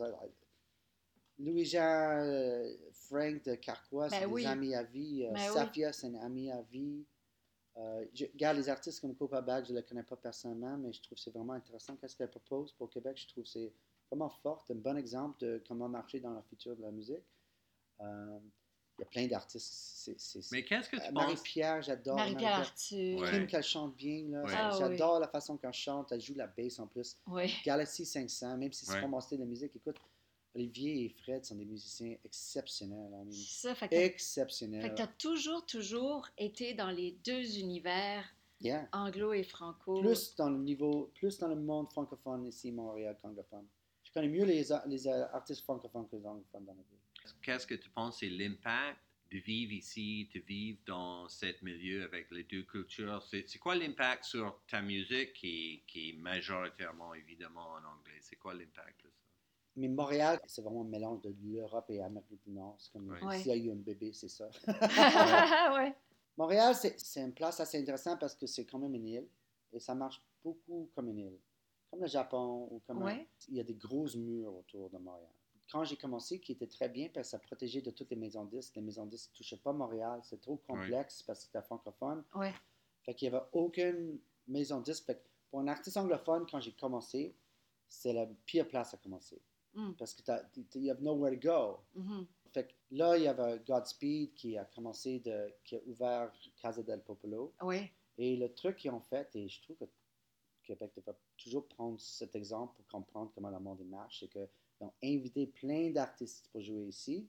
Louis-Jean, 1.38 2.20
euh, 2.20 2.72
Frank 2.92 3.44
de 3.44 3.54
Carquois, 3.56 4.08
c'est 4.08 4.20
Ben 4.20 4.28
des 4.28 4.32
oui. 4.32 4.46
amis 4.46 4.74
à 4.74 4.84
vie. 4.84 5.24
Euh, 5.24 5.32
Ben 5.32 5.48
oui. 5.48 5.54
Safia, 5.54 5.92
c'est 5.92 6.06
une 6.06 6.16
amie 6.16 6.50
à 6.50 6.62
vie. 6.62 7.04
Euh, 7.78 8.04
je 8.14 8.26
regarde 8.26 8.58
les 8.58 8.68
artistes 8.68 9.00
comme 9.00 9.16
Copa 9.16 9.40
Bag, 9.40 9.64
je 9.64 9.70
ne 9.70 9.76
la 9.76 9.82
connais 9.82 10.02
pas 10.02 10.16
personnellement, 10.16 10.76
mais 10.76 10.92
je 10.92 11.00
trouve 11.02 11.16
que 11.16 11.22
c'est 11.24 11.30
vraiment 11.30 11.54
intéressant 11.54 11.96
qu'est-ce 11.96 12.16
qu'elle 12.16 12.30
propose 12.30 12.72
pour 12.74 12.90
Québec. 12.90 13.16
Je 13.16 13.28
trouve 13.28 13.44
que 13.44 13.48
c'est 13.50 13.72
vraiment 14.10 14.28
fort, 14.28 14.64
un 14.70 14.74
bon 14.74 14.96
exemple 14.96 15.38
de 15.40 15.62
comment 15.66 15.88
marcher 15.88 16.20
dans 16.20 16.34
le 16.34 16.42
futur 16.42 16.76
de 16.76 16.82
la 16.82 16.90
musique. 16.90 17.24
Euh, 18.02 18.38
Il 18.98 19.00
y 19.00 19.04
a 19.04 19.06
plein 19.06 19.26
d'artistes. 19.26 19.72
c'est- 19.72 20.18
c'est- 20.18 20.42
c'est- 20.42 20.54
Mais 20.54 20.64
qu'est-ce 20.64 20.88
que 20.90 20.96
Euh, 20.96 21.00
tu 21.00 21.12
penses? 21.12 21.24
Marie-Pierre, 21.24 21.82
j'adore. 21.82 22.16
Marie-Pierre. 22.16 22.58
Arthur. 22.58 23.20
Ouais. 23.20 23.46
Qu'elle 23.46 23.62
chante 23.62 23.96
bien. 23.96 24.24
Là. 24.28 24.42
Ouais. 24.44 24.52
Ah 24.54 24.76
J'adore 24.78 25.18
la 25.18 25.28
façon 25.28 25.56
qu'elle 25.56 25.72
chante. 25.72 26.12
Elle 26.12 26.20
joue 26.20 26.34
la 26.34 26.46
bass 26.46 26.78
en 26.78 26.86
plus. 26.86 27.16
Galaxy 27.64 28.04
500, 28.04 28.56
même 28.58 28.72
si 28.72 28.84
c'est 28.84 28.92
Ouais. 28.94 29.00
pas 29.00 29.06
mon 29.08 29.20
style 29.20 29.40
de 29.40 29.44
musique, 29.44 29.74
écoute, 29.74 29.96
Olivier 30.54 31.06
et 31.06 31.08
Fred 31.08 31.44
sont 31.44 31.54
des 31.56 31.64
musiciens 31.64 32.14
exceptionnels. 32.24 33.10
I 33.10 33.24
mean, 33.24 33.32
C'est 33.32 33.68
ça. 33.68 33.74
Fait 33.74 33.88
que 33.88 33.94
t'as- 33.94 34.00
fait 34.00 34.06
exceptionnels. 34.06 34.90
que 34.90 34.96
tu 34.96 35.02
as 35.02 35.06
toujours, 35.06 35.64
toujours 35.64 36.28
été 36.36 36.74
dans 36.74 36.90
les 36.90 37.12
deux 37.24 37.58
univers, 37.58 38.24
Yeah. 38.60 38.86
anglo 38.92 39.32
et 39.32 39.42
franco. 39.44 40.00
Plus 40.00 40.36
dans 40.36 40.50
le 40.50 40.58
niveau, 40.58 41.10
plus 41.14 41.38
dans 41.38 41.48
le 41.48 41.56
monde 41.56 41.90
francophone 41.90 42.46
ici, 42.46 42.70
Montréal, 42.70 43.16
qu'anglophone. 43.22 43.66
Je 44.04 44.12
connais 44.12 44.28
mieux 44.28 44.44
les, 44.44 44.70
euh, 44.70 45.26
artistes 45.32 45.62
francophones 45.62 46.06
que 46.08 46.16
les 46.16 46.26
anglophones 46.26 46.66
dans 46.66 46.74
la 46.74 46.82
ville. 46.82 46.98
Qu'est-ce 47.42 47.66
que 47.66 47.74
tu 47.74 47.90
penses 47.90 48.20
c'est 48.20 48.28
l'impact 48.28 48.98
de 49.30 49.38
vivre 49.38 49.72
ici, 49.72 50.28
de 50.34 50.40
vivre 50.40 50.78
dans 50.86 51.28
ce 51.28 51.46
milieu 51.62 52.04
avec 52.04 52.30
les 52.30 52.44
deux 52.44 52.62
cultures? 52.62 53.22
C'est 53.22 53.58
quoi 53.58 53.74
l'impact 53.74 54.24
sur 54.24 54.60
ta 54.68 54.82
musique 54.82 55.32
qui, 55.34 55.82
qui 55.86 56.10
est 56.10 56.16
majoritairement 56.18 57.14
évidemment 57.14 57.66
en 57.72 57.78
anglais? 57.78 58.18
C'est 58.20 58.36
quoi 58.36 58.54
l'impact 58.54 59.04
de 59.04 59.10
ça? 59.10 59.22
Mais 59.76 59.88
Montréal, 59.88 60.38
c'est 60.46 60.60
vraiment 60.60 60.82
un 60.82 60.88
mélange 60.88 61.22
de 61.22 61.34
l'Europe 61.42 61.86
et 61.88 61.96
l'Amérique 61.96 62.42
du 62.44 62.50
Nord. 62.50 62.76
C'est 62.78 62.92
comme. 62.92 63.08
Ouais. 63.08 63.38
s'il 63.38 63.48
y 63.48 63.52
a 63.52 63.56
eu 63.56 63.72
un 63.72 63.76
bébé, 63.76 64.12
c'est 64.12 64.28
ça. 64.28 64.50
ouais. 65.74 65.94
Montréal, 66.36 66.74
c'est 66.74 67.20
une 67.20 67.32
place 67.32 67.60
assez 67.60 67.78
intéressante 67.78 68.20
parce 68.20 68.34
que 68.34 68.46
c'est 68.46 68.64
quand 68.64 68.78
même 68.78 68.94
une 68.94 69.06
île 69.06 69.28
et 69.72 69.80
ça 69.80 69.94
marche 69.94 70.22
beaucoup 70.42 70.90
comme 70.94 71.08
une 71.08 71.18
île. 71.18 71.38
Comme 71.90 72.00
le 72.00 72.06
Japon 72.06 72.68
ou 72.70 72.80
comme. 72.86 73.02
Ouais. 73.02 73.26
Il 73.48 73.56
y 73.56 73.60
a 73.60 73.64
des 73.64 73.74
grosses 73.74 74.16
murs 74.16 74.54
autour 74.54 74.90
de 74.90 74.98
Montréal. 74.98 75.28
Quand 75.72 75.84
j'ai 75.84 75.96
commencé, 75.96 76.38
qui 76.38 76.52
était 76.52 76.66
très 76.66 76.90
bien 76.90 77.08
parce 77.08 77.28
que 77.28 77.30
ça 77.30 77.38
protégeait 77.38 77.80
de 77.80 77.90
toutes 77.90 78.10
les 78.10 78.16
maisons 78.16 78.44
disques. 78.44 78.76
Les 78.76 78.82
maisons 78.82 79.06
disques 79.06 79.30
ne 79.32 79.36
touchaient 79.38 79.56
pas 79.56 79.72
Montréal. 79.72 80.20
C'est 80.22 80.40
trop 80.40 80.56
complexe 80.56 81.22
parce 81.22 81.40
que 81.40 81.46
c'était 81.46 81.62
francophone. 81.62 82.22
Ouais. 82.34 82.52
Fait 83.04 83.14
qu'il 83.14 83.30
n'y 83.30 83.34
avait 83.34 83.46
aucune 83.52 84.20
maison 84.46 84.80
disque. 84.80 85.06
Fait 85.06 85.14
que 85.14 85.22
pour 85.48 85.60
un 85.60 85.68
artiste 85.68 85.96
anglophone, 85.96 86.46
quand 86.50 86.60
j'ai 86.60 86.72
commencé, 86.72 87.34
c'est 87.88 88.12
la 88.12 88.26
pire 88.44 88.68
place 88.68 88.92
à 88.92 88.98
commencer. 88.98 89.40
Mm. 89.72 89.92
Parce 89.92 90.12
que 90.12 90.22
you 90.74 90.90
have 90.90 91.00
nowhere 91.00 91.38
to 91.38 91.48
go. 91.48 91.80
Mhm. 91.94 92.26
Fait 92.52 92.68
que 92.68 92.72
là, 92.90 93.16
il 93.16 93.24
y 93.24 93.28
avait 93.28 93.58
Godspeed 93.60 94.34
qui 94.34 94.58
a 94.58 94.66
commencé 94.66 95.20
de, 95.20 95.54
qui 95.64 95.76
a 95.76 95.80
ouvert 95.86 96.30
Casa 96.60 96.82
del 96.82 97.00
Popolo. 97.00 97.54
Ouais. 97.62 97.90
Et 98.18 98.36
le 98.36 98.52
truc 98.52 98.76
qu'ils 98.76 98.90
ont 98.90 99.00
fait, 99.00 99.34
et 99.34 99.48
je 99.48 99.62
trouve 99.62 99.78
que 99.78 99.86
Québec 100.62 100.92
devrait 100.94 101.16
toujours 101.38 101.66
prendre 101.66 101.98
cet 101.98 102.36
exemple 102.36 102.76
pour 102.76 102.86
comprendre 102.88 103.32
comment 103.34 103.48
le 103.48 103.58
monde 103.58 103.82
marche, 103.86 104.20
c'est 104.20 104.38
qu'ils 104.82 105.08
ont 105.10 105.16
invité 105.16 105.46
plein 105.46 105.90
d'artistes 105.90 106.48
pour 106.52 106.60
jouer 106.60 106.86
ici. 106.86 107.28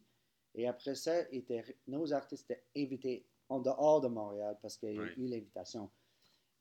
Et 0.55 0.67
après 0.67 0.95
ça, 0.95 1.22
étaient- 1.31 1.77
nos 1.88 2.12
artistes 2.13 2.50
étaient 2.50 2.63
invités 2.77 3.25
en 3.50 3.60
dehors 3.60 4.01
de 4.01 4.07
Montréal 4.07 4.57
parce 4.62 4.77
qu'il 4.77 4.93
y 4.93 4.98
a 4.98 5.01
Ouais. 5.01 5.13
eu 5.17 5.27
l'invitation. 5.27 5.89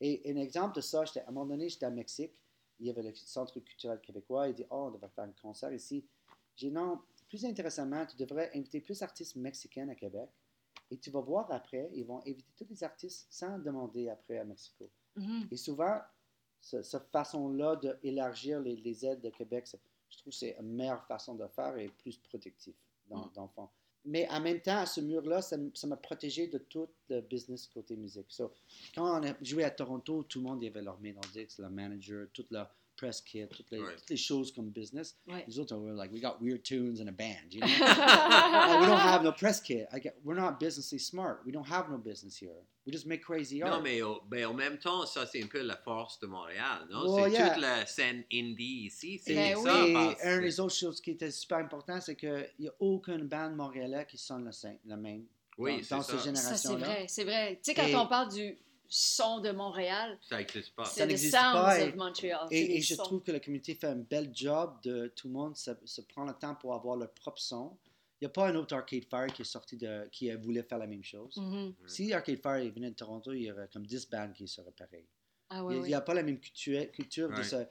Et 0.01 0.23
un 0.33 0.37
exemple 0.37 0.77
de 0.77 0.81
ça, 0.81 1.03
à 1.03 1.05
un 1.29 1.33
moment 1.33 1.47
donné, 1.47 1.69
j'étais 1.69 1.87
à 1.87 1.91
Mexique. 1.91 2.33
Il 2.81 2.87
y 2.87 2.91
avait 2.91 3.03
le 3.03 3.15
Centre 3.15 3.61
culturel 3.61 4.01
québécois. 4.01 4.49
Il 4.49 4.55
dit 4.55 4.65
Oh, 4.71 4.87
on 4.89 4.91
devrait 4.91 5.09
faire 5.11 5.25
un 5.25 5.33
concert 5.41 5.73
ici. 5.73 6.05
J'ai 6.57 6.69
dit 6.69 6.73
Non, 6.75 7.01
plus 7.29 7.45
intéressamment, 7.45 8.05
tu 8.07 8.17
devrais 8.17 8.51
inviter 8.57 8.81
plus 8.81 8.99
d'artistes 8.99 9.37
mexicains 9.37 9.89
à 9.89 9.95
Québec. 9.95 10.29
Et 10.91 10.97
tu 10.99 11.11
vas 11.11 11.21
voir 11.21 11.51
après, 11.53 11.89
ils 11.95 12.05
vont 12.05 12.19
inviter 12.21 12.45
tous 12.57 12.67
les 12.69 12.83
artistes 12.83 13.27
sans 13.31 13.59
demander 13.59 14.09
après 14.09 14.39
à 14.39 14.45
Mexico. 14.45 14.91
Mhm. 15.17 15.49
Et 15.51 15.57
souvent, 15.57 16.01
ce- 16.61 16.83
cette 16.83 17.09
façon-là 17.11 17.77
d'élargir 18.03 18.61
les, 18.61 18.77
les 18.77 19.07
aides 19.07 19.21
de 19.21 19.31
Québec, 19.31 19.67
c'est- 19.67 19.81
je 20.13 20.19
trouve 20.19 20.33
que 20.33 20.39
c'est 20.39 20.57
une 20.61 20.75
meilleure 20.75 21.05
façon 21.07 21.35
de 21.35 21.47
faire 21.49 21.77
et 21.79 21.89
plus 21.89 22.17
protectif 22.19 22.75
dans, 23.09 23.31
Mm. 23.57 23.69
Mais 24.05 24.29
en 24.31 24.41
même 24.41 24.61
temps, 24.61 24.79
à 24.79 24.87
ce 24.87 25.01
mur-là, 25.01 25.41
ça 25.43 25.57
m'a 25.87 25.97
protégé 25.97 26.49
de 26.49 26.59
tout 26.59 26.89
le 27.09 27.21
business 27.21 27.69
côté 27.69 27.97
musique. 27.97 28.27
So, 28.31 28.53
quand 28.97 29.21
on 29.21 29.25
a 29.25 29.33
joué 29.43 29.63
à 29.63 29.71
Toronto, 29.71 30.25
tout 30.25 30.41
le 30.41 30.45
monde 30.45 30.61
y 30.63 30.67
avait 30.67 30.83
leur 30.83 30.99
main 31.01 31.13
dans 31.13 31.21
le 31.21 31.33
disque, 31.45 31.59
leur 31.59 31.71
manager, 31.71 32.27
toute 32.33 32.51
leur 32.51 32.69
press 32.97 33.21
kit, 33.21 33.47
toutes 33.49 33.71
les, 33.71 33.81
Ouais. 33.81 33.95
toutes 33.97 34.11
les 34.11 34.17
choses 34.17 34.51
comme 34.53 34.71
business. 34.71 35.17
Ouais. 35.29 35.45
Les 35.47 35.57
autres, 35.59 35.77
we're 35.77 35.95
like, 35.95 36.11
we 36.13 36.21
got 36.21 36.41
weird 36.41 36.65
tunes 36.65 37.01
and 37.01 37.07
a 37.09 37.13
band, 37.13 37.53
you 37.53 37.61
know? 37.61 37.67
Uh, 37.67 38.81
we 38.81 38.87
don't 38.87 38.99
have 38.99 39.23
no 39.23 39.31
press 39.33 39.61
kit. 39.61 39.87
I 39.93 40.01
get, 40.01 40.17
we're 40.25 40.35
not 40.41 40.59
businessly 40.59 40.99
smart. 40.99 41.43
We 41.47 41.53
don't 41.53 41.69
have 41.69 41.89
no 41.89 41.97
business 41.97 42.37
here. 42.37 42.51
We 42.85 42.93
just 42.93 43.07
make 43.07 43.23
crazy 43.23 43.63
art. 43.63 43.71
Non, 43.77 43.81
mais 43.81 44.03
au, 44.03 44.21
mais 44.31 44.45
en 44.45 44.55
même 44.55 44.77
temps, 44.79 45.07
ça, 45.07 45.25
c'est 45.25 45.41
un 45.43 45.47
peu 45.47 45.63
la 45.63 45.77
force 45.77 46.19
de 46.19 46.27
Montréal, 46.27 46.87
non? 46.91 47.17
C'est 47.17 47.31
yeah. 47.31 47.51
toute 47.51 47.63
la 47.63 47.87
scène 47.87 48.25
indie 48.33 48.87
ici. 48.87 49.21
C'est 49.25 49.35
Ben 49.35 49.57
ça. 49.57 49.87
Et 49.87 49.93
parce- 49.93 50.25
une 50.25 50.41
des 50.41 50.59
autres 50.61 50.75
choses 50.75 51.01
qui 51.01 51.13
était 51.13 51.31
super 51.31 51.59
important, 51.59 52.01
c'est 52.01 52.17
qu'il 52.17 52.49
n'y 52.59 52.69
a 52.69 52.73
aucune 52.81 53.29
bande 53.29 53.55
montréalais 53.55 54.05
qui 54.07 54.19
sonne 54.19 54.51
le 54.85 54.97
même 54.97 55.25
Oui, 55.59 55.77
dans, 55.89 56.03
cette 56.03 56.17
Ça, 56.17 56.19
c'est 56.19 56.25
génération-là. 56.25 56.87
vrai, 56.87 57.05
c'est 57.09 57.25
vrai. 57.25 57.55
Tu 57.63 57.71
sais, 57.71 57.75
quand 57.75 57.87
Et- 57.87 57.95
on 57.95 58.07
parle 58.09 58.33
du 58.33 58.59
son 58.89 59.39
de 59.41 59.53
Montréal, 59.53 60.19
Ça 60.29 60.37
n'existe 60.39 60.75
pas. 60.75 60.85
Ça 60.85 60.93
c'est 60.95 61.07
le 61.07 61.17
Sounds 61.17 61.89
of 61.89 61.95
Montreal. 61.95 62.49
Et, 62.51 62.77
et 62.77 62.81
je 62.83 62.95
sons. 62.95 63.05
trouve 63.05 63.23
que 63.23 63.31
la 63.33 63.39
communauté 63.41 63.75
fait 63.77 63.87
un 63.87 63.95
bel 63.97 64.31
job 64.35 64.75
de 64.83 65.07
tout 65.15 65.29
le 65.29 65.33
monde 65.35 65.57
se, 65.57 65.71
se 65.85 66.01
prend 66.03 66.25
le 66.25 66.35
temps 66.35 66.57
pour 66.57 66.75
avoir 66.75 66.97
leur 66.97 67.11
propre 67.13 67.39
son. 67.41 67.77
Il 68.23 68.27
n'y 68.27 68.29
a 68.29 68.35
pas 68.35 68.47
un 68.47 68.55
autre 68.55 68.77
Arcade 68.77 69.05
Fire 69.11 69.27
qui 69.35 69.43
est 69.43 69.45
sorti 69.45 69.77
de 69.77 70.09
qui 70.13 70.31
a 70.31 70.37
voulu 70.37 70.63
faire 70.63 70.79
la 70.79 70.87
même 70.87 71.03
chose. 71.03 71.37
Mhm. 71.39 71.75
Si 71.89 72.13
Arcade 72.13 72.41
Fire 72.41 72.73
venait 72.73 72.91
de 72.91 72.95
Toronto, 72.95 73.33
il 73.33 73.43
y 73.43 73.51
aurait 73.51 73.69
comme 73.73 73.85
10 73.85 74.09
bands 74.09 74.31
qui 74.33 74.47
seraient 74.47 74.71
pareils. 74.71 75.09
Ah 75.51 75.67
il 75.73 75.83
n'y 75.83 75.95
a 75.95 76.01
pas 76.01 76.15
la 76.15 76.23
même 76.23 76.39
culture, 76.39 76.89
culture 76.93 77.29
de. 77.31 77.43
If 77.43 77.69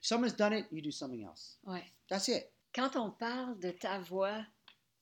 someone's 0.00 0.34
done 0.34 0.54
it, 0.54 0.66
you 0.72 0.80
do 0.80 0.90
something 0.90 1.22
else. 1.22 1.58
Ouais. 1.64 1.84
That's 2.08 2.28
it. 2.28 2.46
Quand 2.74 2.96
on 2.96 3.10
parle 3.10 3.58
de 3.58 3.72
ta 3.72 3.98
voix, 3.98 4.42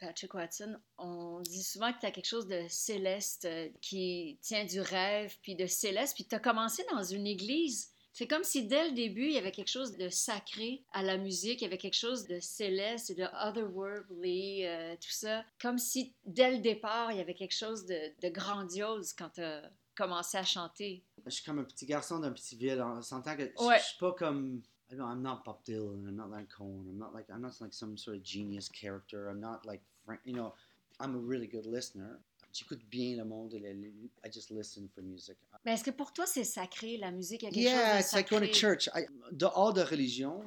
Patrick 0.00 0.34
Watson, 0.34 0.76
on 0.98 1.42
dit 1.42 1.62
souvent 1.62 1.92
que 1.92 2.00
tu 2.00 2.06
as 2.06 2.10
quelque 2.10 2.26
chose 2.26 2.48
de 2.48 2.66
céleste 2.68 3.44
euh, 3.44 3.68
qui 3.80 4.36
tient 4.42 4.64
du 4.64 4.80
rêve, 4.80 5.32
puis 5.42 5.54
de 5.54 5.68
céleste, 5.68 6.16
puis 6.16 6.26
tu 6.26 6.34
as 6.34 6.40
commencé 6.40 6.84
dans 6.90 7.04
une 7.04 7.28
église. 7.28 7.92
C'est 8.18 8.26
comme 8.26 8.42
si 8.42 8.66
dès 8.66 8.88
le 8.88 8.94
début, 8.96 9.26
il 9.26 9.32
y 9.34 9.38
avait 9.38 9.52
quelque 9.52 9.68
chose 9.70 9.96
de 9.96 10.08
sacré 10.08 10.82
à 10.92 11.04
la 11.04 11.16
musique, 11.18 11.60
il 11.60 11.64
y 11.64 11.66
avait 11.68 11.78
quelque 11.78 11.94
chose 11.94 12.26
de 12.26 12.40
céleste 12.40 13.16
de 13.16 13.22
otherworldly, 13.22 14.66
euh, 14.66 14.94
tout 14.96 15.12
ça. 15.12 15.44
Comme 15.62 15.78
si 15.78 16.12
dès 16.24 16.50
le 16.50 16.58
départ, 16.58 17.12
il 17.12 17.18
y 17.18 17.20
avait 17.20 17.34
quelque 17.34 17.54
chose 17.54 17.86
de, 17.86 17.96
de 18.20 18.28
grandiose 18.28 19.12
quand 19.12 19.28
tu 19.30 19.40
as 19.40 19.70
commencé 19.96 20.36
à 20.36 20.42
chanter. 20.42 21.04
Je 21.26 21.30
suis 21.30 21.44
comme 21.44 21.60
un 21.60 21.64
petit 21.64 21.86
garçon 21.86 22.18
d'un 22.18 22.32
petit 22.32 22.56
ville. 22.56 22.82
On 22.82 23.00
s'entend 23.02 23.36
que 23.36 23.44
je- 23.56 23.64
Ouais. 23.64 23.78
je 23.78 23.84
suis 23.84 23.98
pas 24.00 24.10
comme. 24.10 24.62
I 24.90 24.96
don't, 24.96 25.06
I'm 25.12 25.22
not 25.22 25.42
Bob 25.44 25.58
Dylan. 25.64 26.04
I'm 26.08 26.16
not 26.16 26.28
like 26.28 26.48
Cohen. 26.48 26.86
I'm 26.88 26.98
not 26.98 27.12
like 27.14 27.26
I'm 27.30 27.40
not 27.42 27.52
like 27.60 27.72
some 27.72 27.96
sort 27.96 28.16
of 28.16 28.24
genius 28.24 28.68
character. 28.68 29.28
I'm 29.30 29.38
not 29.38 29.64
like 29.64 29.82
Frank. 30.04 30.20
You 30.24 30.32
know, 30.34 30.54
I'm 30.98 31.14
a 31.14 31.18
really 31.18 31.46
good 31.46 31.66
listener. 31.66 32.18
J'écoute 32.52 32.80
bien 32.90 33.16
le 33.16 33.24
monde. 33.24 33.52
le- 33.54 33.72
le- 33.72 33.88
I 34.24 34.32
just 34.32 34.50
listen 34.50 34.88
for 34.88 35.02
music. 35.04 35.36
Mais 35.64 35.72
est-ce 35.74 35.84
que 35.84 35.90
pour 35.90 36.12
toi, 36.12 36.26
c'est 36.26 36.44
sacré, 36.44 36.96
la 36.96 37.10
musique? 37.10 37.42
Il 37.42 37.46
y 37.46 37.48
a 37.48 37.50
quelque 37.50 37.62
Yeah, 37.62 37.86
chose 37.86 37.96
de 37.96 38.00
it's 38.00 38.12
like 38.14 38.30
going 38.30 38.40
to 38.40 38.46
sacré? 38.46 38.60
church. 38.60 38.88
I, 38.94 39.06
dehors 39.32 39.72
de 39.74 39.82
religion, 39.82 40.40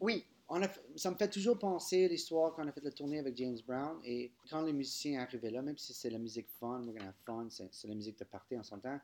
Oui. 0.00 0.24
on 0.48 0.60
a 0.62 0.68
fait- 0.68 0.82
ça 0.96 1.10
me 1.10 1.16
fait 1.16 1.30
toujours 1.30 1.58
penser 1.58 2.04
à 2.04 2.08
l'histoire 2.08 2.54
quand 2.54 2.64
on 2.64 2.68
a 2.68 2.72
fait 2.72 2.82
la 2.84 2.90
tournée 2.92 3.18
avec 3.18 3.36
James 3.38 3.58
Brown 3.66 3.98
et 4.04 4.32
quand 4.50 4.62
les 4.62 4.72
musiciens 4.72 5.20
arrivaient 5.22 5.50
là, 5.50 5.62
même 5.62 5.78
si 5.78 5.94
c'est 5.94 6.10
la 6.10 6.18
musique 6.18 6.48
fun, 6.60 6.82
we're 6.84 6.92
gonna 6.94 7.08
have 7.08 7.14
fun, 7.24 7.48
c'est 7.50 7.68
c'est 7.72 7.88
la 7.88 7.94
musique 7.94 8.18
de 8.18 8.24
party, 8.24 8.56
on 8.58 8.62
s'entend. 8.62 9.00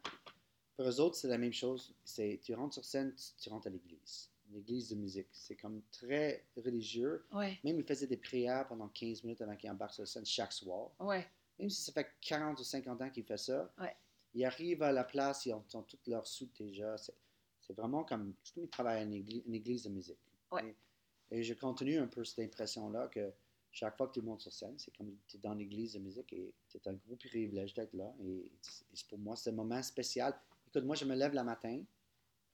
Pour 0.76 0.86
eux 0.86 1.00
autres, 1.00 1.16
c'est 1.16 1.28
la 1.28 1.38
même 1.38 1.52
chose. 1.52 1.94
C'est 2.04 2.38
tu 2.42 2.54
rentres 2.54 2.74
sur 2.74 2.84
scène, 2.84 3.14
tu, 3.16 3.42
tu 3.42 3.48
rentres 3.48 3.66
à 3.66 3.70
l'église, 3.70 4.30
l'église 4.52 4.90
de 4.90 4.94
musique. 4.96 5.26
C'est 5.32 5.56
comme 5.56 5.82
très 5.90 6.44
religieux. 6.56 7.24
Ouais, 7.32 7.58
Même 7.64 7.78
ils 7.80 7.84
faisaient 7.84 8.06
des 8.06 8.16
prières 8.18 8.68
pendant 8.68 8.86
15 8.88 9.24
minutes 9.24 9.40
avant 9.40 9.56
qu'ils 9.56 9.70
embarquent 9.70 9.94
sur 9.94 10.06
scène 10.06 10.26
chaque 10.26 10.52
soir. 10.52 10.90
ouais. 11.00 11.26
Même 11.58 11.70
si 11.70 11.82
ça 11.82 11.92
fait 11.92 12.08
40 12.20 12.58
ou 12.60 12.64
50 12.64 13.00
ans 13.02 13.10
qu'ils 13.10 13.24
font 13.24 13.36
ça, 13.36 13.72
Ouais. 13.78 13.96
ils 14.34 14.44
arrivent 14.44 14.82
à 14.82 14.92
la 14.92 15.04
place, 15.04 15.46
ils 15.46 15.52
ont, 15.52 15.64
ils 15.72 15.76
ont 15.76 15.82
toutes 15.82 16.06
leurs 16.06 16.26
sous 16.26 16.48
déjà. 16.58 16.96
C'est 16.98 17.72
vraiment 17.76 18.04
comme, 18.04 18.34
c'est 18.44 18.54
comme 18.54 18.64
ils 18.64 18.68
travaillent 18.70 19.00
à 19.00 19.02
une 19.02 19.12
église, 19.14 19.42
une 19.46 19.54
église 19.54 19.82
de 19.84 19.90
musique. 19.90 20.18
Ouais. 20.52 20.74
Et, 21.30 21.38
et 21.38 21.42
je 21.42 21.54
continue 21.54 21.98
un 21.98 22.06
peu 22.06 22.24
cette 22.24 22.38
impression-là 22.44 23.08
que 23.08 23.30
chaque 23.70 23.96
fois 23.96 24.08
que 24.08 24.14
tu 24.14 24.22
montes 24.22 24.40
sur 24.40 24.52
scène, 24.52 24.78
c'est 24.78 24.96
comme 24.96 25.14
tu 25.26 25.36
es 25.36 25.40
dans 25.40 25.52
l'église 25.54 25.92
de 25.94 25.98
musique 25.98 26.32
et 26.32 26.52
c'est 26.68 26.86
un 26.86 26.94
gros 26.94 27.16
privilège 27.16 27.74
d'être 27.74 27.92
là. 27.94 28.12
Et, 28.24 28.50
et 28.92 28.98
pour 29.08 29.18
moi, 29.18 29.36
c'est 29.36 29.50
un 29.50 29.54
moment 29.54 29.82
spécial. 29.82 30.34
Écoute, 30.68 30.84
moi, 30.84 30.96
je 30.96 31.04
me 31.04 31.14
lève 31.14 31.34
le 31.34 31.42
matin, 31.42 31.82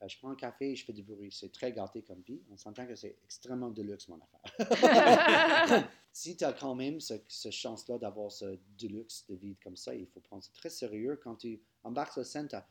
je 0.06 0.18
prends 0.18 0.30
un 0.30 0.34
café 0.36 0.72
et 0.72 0.76
je 0.76 0.84
fais 0.84 0.92
du 0.92 1.02
bruit. 1.02 1.30
C'est 1.32 1.52
très 1.52 1.72
gâté 1.72 2.02
comme 2.02 2.20
vie. 2.22 2.40
On 2.50 2.56
s'entend 2.56 2.86
que 2.86 2.94
c'est 2.94 3.16
extrêmement 3.24 3.70
de 3.70 3.82
luxe, 3.82 4.08
mon 4.08 4.18
affaire. 4.20 5.88
si 6.12 6.36
tu 6.36 6.44
as 6.44 6.52
quand 6.52 6.74
même 6.74 7.00
ce, 7.00 7.14
ce 7.28 7.50
chance-là 7.50 7.98
d'avoir 7.98 8.30
ce 8.30 8.58
deluxe 8.78 9.26
de 9.28 9.34
vie 9.36 9.56
comme 9.62 9.76
ça, 9.76 9.94
il 9.94 10.06
faut 10.06 10.20
prendre 10.20 10.42
ça 10.42 10.50
très 10.54 10.70
sérieux. 10.70 11.18
Quand 11.22 11.36
tu 11.36 11.60
embarques 11.82 12.12
sur 12.12 12.24
scène, 12.26 12.48
tu 12.48 12.56
as, 12.56 12.66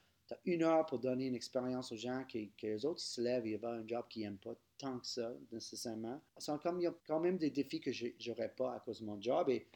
une 0.46 0.64
heure 0.64 0.86
pour 0.86 0.98
donner 1.00 1.28
une 1.28 1.36
expérience 1.36 1.92
aux 1.92 1.96
gens 1.98 2.24
que, 2.32 2.40
que 2.58 2.66
les 2.68 2.86
autres 2.86 3.02
ils 3.02 3.06
se 3.06 3.22
lèvent 3.22 3.46
et 3.46 3.58
vont 3.58 3.68
un 3.70 3.88
job 3.88 4.06
qu'ils 4.10 4.24
n'aiment 4.24 4.38
pas 4.38 4.56
tant 4.80 4.98
que 4.98 5.06
ça, 5.06 5.32
nécessairement. 5.52 6.20
Comme, 6.64 6.80
il 6.80 6.84
y 6.84 6.88
a 6.88 6.94
quand 7.06 7.20
même 7.20 7.38
des 7.38 7.52
défis 7.52 7.80
que 7.80 7.92
je 7.92 8.08
n'aurais 8.28 8.50
pas 8.50 8.74
à 8.74 8.80
cause 8.80 9.02
de 9.02 9.06
mon 9.06 9.22
job 9.22 9.50
et 9.50 9.68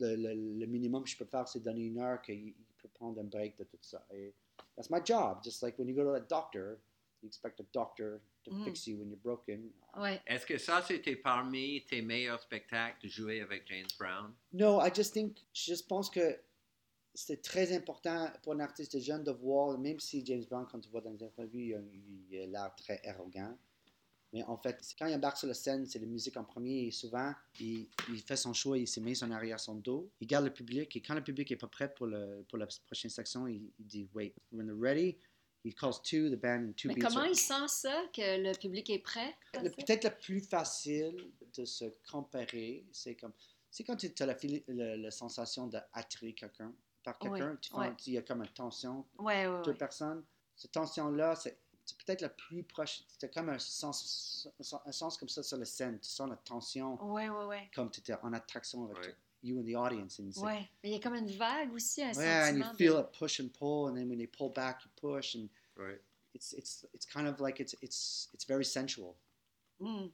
le, 0.00 0.14
le- 0.16 0.58
le 0.60 0.66
minimum 0.66 1.02
que 1.04 1.10
je 1.10 1.16
peux 1.18 1.24
faire, 1.26 1.46
c'est 1.48 1.60
donner 1.60 1.82
une 1.82 1.98
heure 1.98 2.22
qu'il 2.22 2.36
il 2.36 2.54
peut 2.80 2.88
prendre 2.88 3.20
un 3.20 3.24
break 3.24 3.58
de 3.58 3.64
tout 3.64 3.76
ça. 3.82 4.06
Et 4.12 4.32
that's 4.76 4.88
my 4.88 5.00
job. 5.04 5.38
Just 5.42 5.62
like 5.62 5.78
when 5.78 5.88
you 5.88 5.94
go 5.94 6.04
to 6.04 6.14
a 6.14 6.20
doctor, 6.20 6.78
you 7.22 7.28
expect 7.28 7.60
a 7.60 7.64
doctor 7.72 8.20
to 8.44 8.50
Mm. 8.52 8.64
fix 8.64 8.86
you 8.86 8.98
when 8.98 9.08
you're 9.10 9.20
broken. 9.22 9.70
ouais. 9.96 10.20
Est-ce 10.26 10.46
que 10.46 10.58
ça, 10.58 10.82
c'était 10.82 11.16
parmi 11.16 11.84
tes 11.84 12.00
meilleurs 12.02 12.40
spectacles 12.40 13.02
de 13.02 13.08
jouer 13.08 13.40
avec 13.40 13.66
James 13.68 13.86
Brown? 13.98 14.32
No, 14.52 14.80
I 14.80 14.90
just 14.94 15.12
think, 15.12 15.38
je 15.52 15.74
pense 15.86 16.08
que 16.10 16.38
c'était 17.14 17.40
très 17.42 17.72
important 17.76 18.30
pour 18.42 18.52
un 18.54 18.60
artiste 18.60 18.98
jeune 19.00 19.24
de 19.24 19.32
voir, 19.32 19.76
même 19.78 19.98
si 19.98 20.24
James 20.24 20.44
Brown, 20.48 20.66
quand 20.70 20.80
tu 20.80 20.88
vois 20.90 21.00
dans 21.00 21.10
les 21.10 21.22
interviews, 21.24 21.60
il 21.60 21.74
a, 21.74 21.80
il 22.30 22.42
a 22.42 22.46
l'air 22.46 22.74
très 22.76 23.00
arrogant. 23.06 23.56
Mais 24.32 24.42
en 24.44 24.58
fait, 24.58 24.78
quand 24.98 25.06
il 25.06 25.14
embarque 25.14 25.38
sur 25.38 25.48
la 25.48 25.54
scène, 25.54 25.86
c'est 25.86 25.98
la 25.98 26.06
musique 26.06 26.36
en 26.36 26.44
premier 26.44 26.86
et 26.86 26.90
souvent, 26.90 27.32
il, 27.60 27.88
il 28.10 28.20
fait 28.20 28.36
son 28.36 28.52
choix, 28.52 28.76
il 28.76 28.86
se 28.86 29.00
met 29.00 29.14
son 29.14 29.30
arrière 29.30 29.58
son 29.58 29.74
dos, 29.76 30.10
il 30.20 30.26
garde 30.26 30.44
le 30.44 30.52
public 30.52 30.94
et 30.94 31.00
quand 31.00 31.14
le 31.14 31.24
public 31.24 31.50
n'est 31.50 31.56
pas 31.56 31.66
prêt 31.66 31.92
pour, 31.94 32.06
le, 32.06 32.44
pour 32.46 32.58
la 32.58 32.66
prochaine 32.86 33.10
section, 33.10 33.46
il, 33.46 33.70
il 33.78 33.86
dit 33.86 34.06
Wait, 34.14 34.34
when 34.52 34.66
they're 34.66 34.78
ready, 34.78 35.16
he 35.64 35.72
calls 35.74 36.00
two, 36.02 36.30
the 36.30 36.36
band, 36.40 36.68
and 36.68 36.72
two 36.76 36.88
Mais 36.88 36.94
beats. 36.94 37.06
comment 37.06 37.20
are- 37.20 37.26
il 37.30 37.36
sent 37.36 37.68
ça, 37.68 38.02
que 38.12 38.40
le 38.42 38.52
public 38.58 38.88
est 38.90 38.98
prêt? 39.00 39.34
Peut-être 39.52 40.04
le 40.04 40.16
plus 40.18 40.40
facile 40.40 41.30
de 41.56 41.64
se 41.64 41.84
comparer, 42.10 42.84
c'est 42.92 43.14
comme 43.16 43.32
C'est 43.70 43.84
quand 43.84 43.96
tu 43.96 44.10
as 44.20 44.26
la, 44.26 44.34
le- 44.68 44.96
la 44.96 45.10
sensation 45.10 45.66
d'attirer 45.66 46.32
quelqu'un 46.32 46.72
par 47.02 47.16
Oui, 47.22 47.30
quelqu'un, 47.38 47.56
tu 47.60 47.74
ouais. 47.74 47.92
il 48.06 48.12
y 48.14 48.18
a 48.18 48.22
comme 48.22 48.40
une 48.42 48.48
tension 48.48 49.04
Ouais, 49.18 49.46
ouais, 49.46 49.62
deux 49.62 49.74
personnes. 49.74 50.24
Cette 50.56 50.72
tension-là, 50.72 51.34
c'est 51.36 51.58
c'est 51.84 51.96
peut-être 52.04 52.20
la 52.20 52.28
plus 52.28 52.62
proche. 52.64 53.02
C'est 53.18 53.32
comme 53.32 53.48
un 53.48 53.58
sens, 53.58 54.46
un 54.84 54.92
sens 54.92 55.16
comme 55.16 55.28
ça 55.30 55.42
sur 55.42 55.56
la 55.56 55.64
scène. 55.64 55.98
Tu 56.00 56.08
sens 56.10 56.28
la 56.28 56.36
tension 56.36 57.02
Ouais, 57.12 57.30
ouais, 57.30 57.44
ouais. 57.46 57.70
comme 57.74 57.90
tu 57.90 58.00
étais 58.00 58.12
en 58.22 58.32
attraction 58.34 58.90
avec. 58.90 59.16
You 59.42 59.58
and 59.58 59.64
the 59.64 59.74
audience. 59.76 60.18
And 60.20 60.30
c'est- 60.32 60.40
Ouais. 60.40 60.68
Mais 60.82 60.90
il 60.90 60.92
y 60.92 60.96
a 60.96 61.00
comme 61.00 61.14
une 61.14 61.30
vague 61.30 61.72
aussi, 61.72 62.02
un 62.02 62.12
Yeah, 62.12 62.44
and 62.50 62.56
you 62.56 62.62
sentiment. 62.64 62.74
feel 62.76 62.94
de... 62.94 63.00
it 63.00 63.12
push 63.18 63.40
and 63.40 63.48
pull, 63.58 63.88
and 63.88 63.94
then 63.96 64.08
when 64.08 64.18
they 64.18 64.26
pull 64.26 64.50
back, 64.52 64.84
you 64.84 64.90
push, 65.00 65.34
and 65.36 65.48
Ouais. 65.76 66.00
it's 66.34 66.52
it's 66.52 66.86
it's 66.94 67.06
kind 67.06 67.26
of 67.28 67.40
like 67.40 67.60
it's 67.60 67.74
it's 67.82 68.28
it's 68.34 68.44
very 68.46 68.64
sensual. 68.64 69.16
Hmm. 69.80 70.08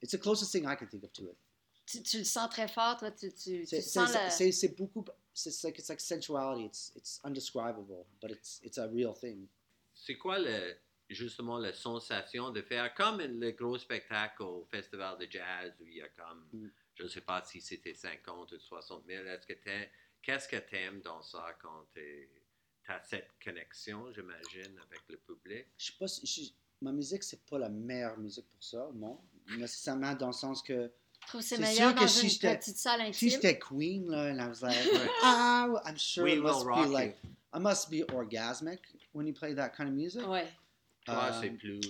It's 0.00 0.12
the 0.12 0.18
closest 0.18 0.52
thing 0.52 0.66
I 0.66 0.76
can 0.76 0.88
think 0.88 1.04
of 1.04 1.12
to 1.14 1.28
it. 1.30 1.36
Tu, 1.86 2.02
tu 2.02 2.18
le 2.18 2.24
sens 2.24 2.48
très 2.50 2.68
fort, 2.68 2.96
toi. 2.98 3.10
Tu, 3.10 3.30
tu, 3.32 3.60
tu 3.60 3.66
C'est 3.66 3.82
sens 3.82 4.10
c'est- 4.10 4.14
la... 4.18 4.30
c'est- 4.30 4.52
c'est 4.52 4.74
beaucoup. 4.76 5.04
It's 5.34 5.62
like 5.64 5.78
it's 5.78 5.88
like 5.88 6.00
sensuality. 6.00 6.64
It's 6.64 6.92
it's 6.96 7.20
undescribable, 7.24 8.06
but 8.22 8.30
it's 8.30 8.60
it's 8.62 8.78
a 8.78 8.86
real 8.88 9.12
thing. 9.14 9.46
C'est 9.94 10.16
quoi 10.16 10.38
le, 10.38 10.76
justement 11.10 11.58
la 11.58 11.72
sensation 11.72 12.50
de 12.50 12.62
faire 12.62 12.94
comme 12.94 13.18
le 13.20 13.50
gros 13.52 13.76
spectacle 13.78 14.42
au 14.42 14.66
festival 14.70 15.18
de 15.18 15.26
jazz 15.30 15.72
où 15.80 15.86
il 15.86 15.96
y 15.96 16.02
a 16.02 16.08
comme, 16.08 16.46
Mm. 16.52 16.68
Je 16.96 17.02
ne 17.04 17.08
sais 17.08 17.20
pas 17.20 17.42
si 17.44 17.60
c'était 17.60 17.94
50 17.94 18.52
ou 18.52 18.58
60 18.58 19.04
000, 19.06 19.24
est-ce 19.26 19.46
que 19.46 19.54
qu'est-ce 20.22 20.48
que 20.48 20.56
tu 20.56 20.76
aimes 20.76 21.00
dans 21.00 21.22
ça 21.22 21.56
quand 21.60 21.86
tu 21.94 22.28
as 22.88 23.00
cette 23.02 23.30
connexion, 23.42 24.12
j'imagine, 24.12 24.78
avec 24.88 25.00
le 25.08 25.16
public? 25.18 25.66
Je 25.78 25.86
sais 25.86 25.92
pas 25.98 26.08
si 26.08 26.26
je- 26.26 26.50
ma 26.80 26.92
musique 26.92 27.22
c'est 27.22 27.44
pas 27.44 27.58
la 27.58 27.68
meilleure 27.68 28.18
musique 28.18 28.48
pour 28.48 28.62
ça, 28.62 28.88
non. 28.94 29.20
Nécessairement 29.58 30.14
dans 30.14 30.28
le 30.28 30.32
sens 30.32 30.62
que 30.62 30.90
Je 31.20 31.26
trouve 31.28 31.40
que 31.40 31.46
c'est 31.46 31.58
meilleur 31.58 31.94
dans 31.94 32.06
si 32.06 32.24
une 32.24 32.30
j'étais- 32.30 32.56
petite 32.58 32.76
salle 32.78 33.00
si 33.14 33.26
intime. 33.26 33.30
j'étais 33.30 33.58
Queen 33.58 34.10
là, 34.10 34.30
and 34.32 34.38
I 34.38 34.48
was 34.48 34.60
like, 34.62 34.76
ah, 35.22 35.82
I'm 35.86 35.98
sure 35.98 36.24
We 36.24 36.34
it 36.34 36.38
will 36.42 36.64
must 36.64 36.66
be 36.66 36.92
like 36.92 37.16
you. 37.24 37.30
I 37.54 37.58
must 37.60 37.90
be 37.90 38.02
orgasmic 38.12 38.80
when 39.12 39.26
you 39.26 39.32
play 39.34 39.54
that 39.54 39.70
kind 39.70 39.88
of 39.88 39.94
music. 39.94 40.26
Ouais. 40.26 40.46
Toi, 41.06 41.14
Um, 41.30 41.40
c'est 41.40 41.50
plus... 41.50 41.80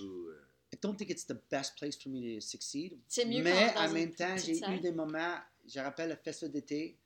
I 0.75 0.77
don't 0.81 0.97
think 0.97 1.09
it's 1.09 1.25
the 1.25 1.39
best 1.49 1.77
place 1.77 1.95
for 1.95 2.09
me 2.09 2.35
to 2.35 2.41
succeed. 2.41 2.99
C'est 3.07 3.25
mieux 3.25 3.41
Mais 3.41 3.73
en 3.77 3.91
même 3.93 4.13
temps, 4.13 4.35
j'ai 4.37 4.59
eu 4.59 4.79
des 4.79 4.91
moments. 4.91 5.39
Je 5.65 5.79
rappelle 5.79 6.09
le 6.09 6.15
festival 6.17 6.51
d'été. 6.51 6.97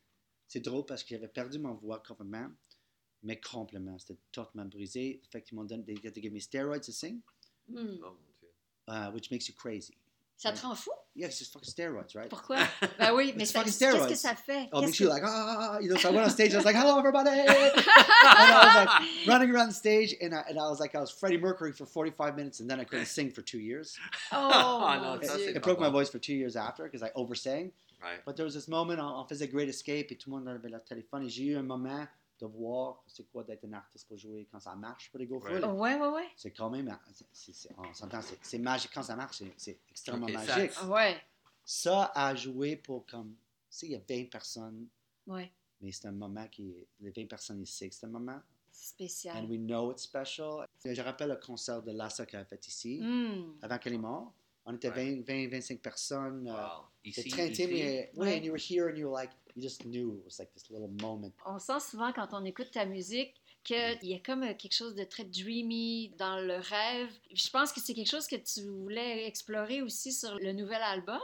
C'est 0.47 0.59
drôle 0.59 0.85
parce 0.85 1.03
que 1.03 1.09
j'avais 1.09 1.27
perdu 1.27 1.59
ma 1.59 1.71
voix 1.71 2.01
complètement. 2.05 2.49
Mais 3.21 3.39
complètement. 3.39 3.99
C'était 3.99 4.17
totalement 4.31 4.67
brisé. 4.67 5.21
Fait 5.29 5.43
qu'ils 5.43 5.55
m'ont 5.55 5.65
donné. 5.65 5.83
They 5.83 6.11
to 6.11 6.19
give 6.19 6.33
me 6.33 6.39
steroids 6.39 6.79
to 6.79 6.91
sing. 6.91 7.21
Oh 7.69 7.73
mon 7.73 7.85
Dieu. 7.85 8.49
uh, 8.87 9.11
which 9.11 9.29
makes 9.29 9.47
you 9.47 9.53
crazy. 9.53 9.95
Ça 10.41 10.53
te 10.53 10.61
rend 10.61 10.73
fou? 10.73 10.91
Yeah, 11.17 11.27
it's 11.27 11.37
just 11.37 11.51
fucking 11.51 11.67
steroids, 11.69 12.15
right? 12.15 12.29
Pourquoi? 12.29 12.59
Ben 12.97 13.11
oui, 13.13 13.33
mais 13.35 13.43
It's 13.43 13.51
ça- 13.51 13.59
fucking 13.59 13.73
qu'est-ce 13.73 14.07
que 14.07 14.15
steroids. 14.15 14.15
ça 14.15 14.35
fait? 14.35 14.69
Oh, 14.71 14.79
Qu'est-ce 14.79 14.85
makes 14.85 14.99
you 15.01 15.07
que- 15.07 15.13
like, 15.13 15.23
ah, 15.25 15.77
you 15.81 15.89
know, 15.89 15.97
so 15.97 16.07
I 16.07 16.11
went 16.13 16.25
on 16.25 16.29
stage, 16.29 16.53
I 16.53 16.55
was 16.57 16.63
like, 16.65 16.77
hello, 16.77 16.97
everybody. 16.97 17.29
and 17.41 17.49
I 17.49 18.63
was 18.63 18.75
like 18.85 19.27
running 19.27 19.51
around 19.53 19.67
the 19.67 19.75
stage, 19.75 20.15
and 20.21 20.33
I, 20.33 20.43
and 20.47 20.57
I 20.57 20.69
was 20.69 20.79
like, 20.79 20.95
I 20.95 21.01
was 21.01 21.11
Freddie 21.11 21.37
Mercury 21.37 21.73
for 21.73 21.85
45 21.85 22.37
minutes, 22.37 22.61
and 22.61 22.69
then 22.69 22.79
I 22.79 22.85
couldn't 22.85 23.07
sing 23.07 23.31
for 23.31 23.41
two 23.41 23.59
years. 23.59 23.97
Oh, 24.31 24.37
Ah, 24.51 24.97
mon 24.97 25.15
non, 25.17 25.21
ça, 25.21 25.35
Dieu. 25.35 25.45
c'est 25.45 25.49
It 25.51 25.53
pas 25.55 25.59
broke 25.59 25.79
my 25.81 25.87
bon. 25.87 25.91
voice 25.99 26.09
for 26.09 26.19
two 26.19 26.33
years 26.35 26.55
after 26.55 26.83
because 26.85 27.03
I 27.03 27.11
oversang. 27.15 27.71
Ouais. 28.01 28.17
But 28.25 28.37
there 28.37 28.45
was 28.45 28.53
this 28.53 28.69
moment, 28.69 28.99
on, 29.01 29.11
on 29.19 29.25
faisait 29.27 29.49
Great 29.51 29.67
Escape 29.67 30.09
et 30.11 30.15
tout 30.17 30.29
le 30.31 30.37
monde 30.37 30.47
avait 30.47 30.69
le 30.69 30.79
téléphone 30.79 31.25
et 31.25 31.29
j'ai 31.29 31.43
eu 31.47 31.57
un 31.57 31.63
moment 31.63 32.07
de 32.39 32.45
voir 32.45 33.03
c'est 33.07 33.29
quoi 33.29 33.43
d'être 33.43 33.65
un 33.65 33.73
artiste 33.73 34.07
pour 34.07 34.17
jouer 34.17 34.47
quand 34.51 34.59
ça 34.59 34.75
marche 34.75 35.09
pour 35.11 35.19
les 35.19 35.27
Go 35.27 35.39
Ouais. 35.39 35.59
Oh, 35.63 35.67
ouais, 35.73 35.95
ouais, 35.99 36.07
ouais. 36.07 36.27
C'est 36.35 36.51
quand 36.51 36.69
même, 36.69 36.97
c'est- 37.33 37.69
on 37.77 37.93
s'entend, 37.93 38.21
c'est- 38.41 38.57
magique 38.59 38.91
quand 38.93 39.03
ça 39.03 39.15
marche, 39.15 39.41
c'est- 39.57 39.79
extrêmement 39.89 40.25
Ok, 40.25 40.33
ça- 40.33 40.45
magique. 40.57 40.83
Ouais, 40.87 41.17
Ça 41.63 42.11
à 42.15 42.33
jouer 42.35 42.77
pour 42.77 43.05
comme, 43.05 43.31
tu 43.69 43.77
sais, 43.77 43.85
il 43.87 43.91
y 43.91 43.95
a 43.95 43.99
20 44.07 44.29
personnes, 44.29 44.87
ouais. 45.27 45.51
mais 45.81 45.91
c'est 45.91 46.07
un 46.07 46.11
moment 46.11 46.47
qui, 46.47 46.69
est- 46.71 46.87
les 47.01 47.11
20 47.11 47.27
personnes 47.27 47.61
ils 47.61 47.67
savent 47.67 47.89
que 47.89 47.95
c'est 47.95 48.05
un 48.05 48.09
moment, 48.09 48.39
Spécial. 48.71 49.37
and 49.37 49.47
we 49.49 49.59
know 49.59 49.91
it's 49.91 50.03
special. 50.03 50.65
Je 50.83 51.01
rappelle 51.01 51.29
le 51.29 51.35
concert 51.35 51.81
de 51.83 51.91
Lassa 51.91 52.25
qu'elle 52.25 52.39
a 52.41 52.45
fait 52.45 52.65
ici, 52.67 52.99
Hmm. 53.01 53.57
avant 53.61 53.77
qu'elle 53.77 53.93
est 53.93 53.97
morte. 53.97 54.33
On 54.65 54.75
était 54.75 54.89
Ouais. 54.89 55.15
20, 55.15 55.25
20, 55.25 55.47
25 55.49 55.79
personnes. 55.81 56.47
euh, 56.47 56.51
Wow. 56.53 56.85
C'est 57.03 57.21
Ici, 57.21 57.29
très 57.29 57.43
intime. 57.49 57.71
ici? 57.71 57.79
et- 57.81 58.09
Ouais. 58.15 58.17
ouais, 58.17 58.39
and 58.39 58.43
you 58.43 58.51
were 58.51 58.59
here 58.61 58.91
and 58.91 58.95
you 58.97 59.07
were 59.09 59.19
like, 59.21 59.31
you 59.55 59.61
just 59.61 59.83
knew 59.85 60.15
it 60.17 60.25
was 60.25 60.37
like 60.39 60.51
this 60.53 60.69
little 60.69 60.89
moment. 61.01 61.31
On 61.45 61.59
sent 61.59 61.79
souvent 61.79 62.11
quand 62.13 62.29
on 62.33 62.43
écoute 62.45 62.71
ta 62.71 62.85
musique 62.85 63.33
qu'il 63.63 63.97
y 64.03 64.15
a 64.15 64.19
comme 64.19 64.43
euh, 64.43 64.53
quelque 64.53 64.73
chose 64.73 64.95
de 64.95 65.03
très 65.03 65.25
dreamy 65.25 66.09
dans 66.17 66.39
le 66.39 66.55
rêve. 66.55 67.09
Je 67.33 67.49
pense 67.49 67.73
que 67.73 67.79
c'est 67.81 67.93
quelque 67.93 68.09
chose 68.09 68.27
que 68.27 68.37
tu 68.37 68.61
voulais 68.67 69.27
explorer 69.27 69.81
aussi 69.81 70.13
sur 70.13 70.35
le 70.39 70.53
nouvel 70.53 70.81
album. 70.81 71.19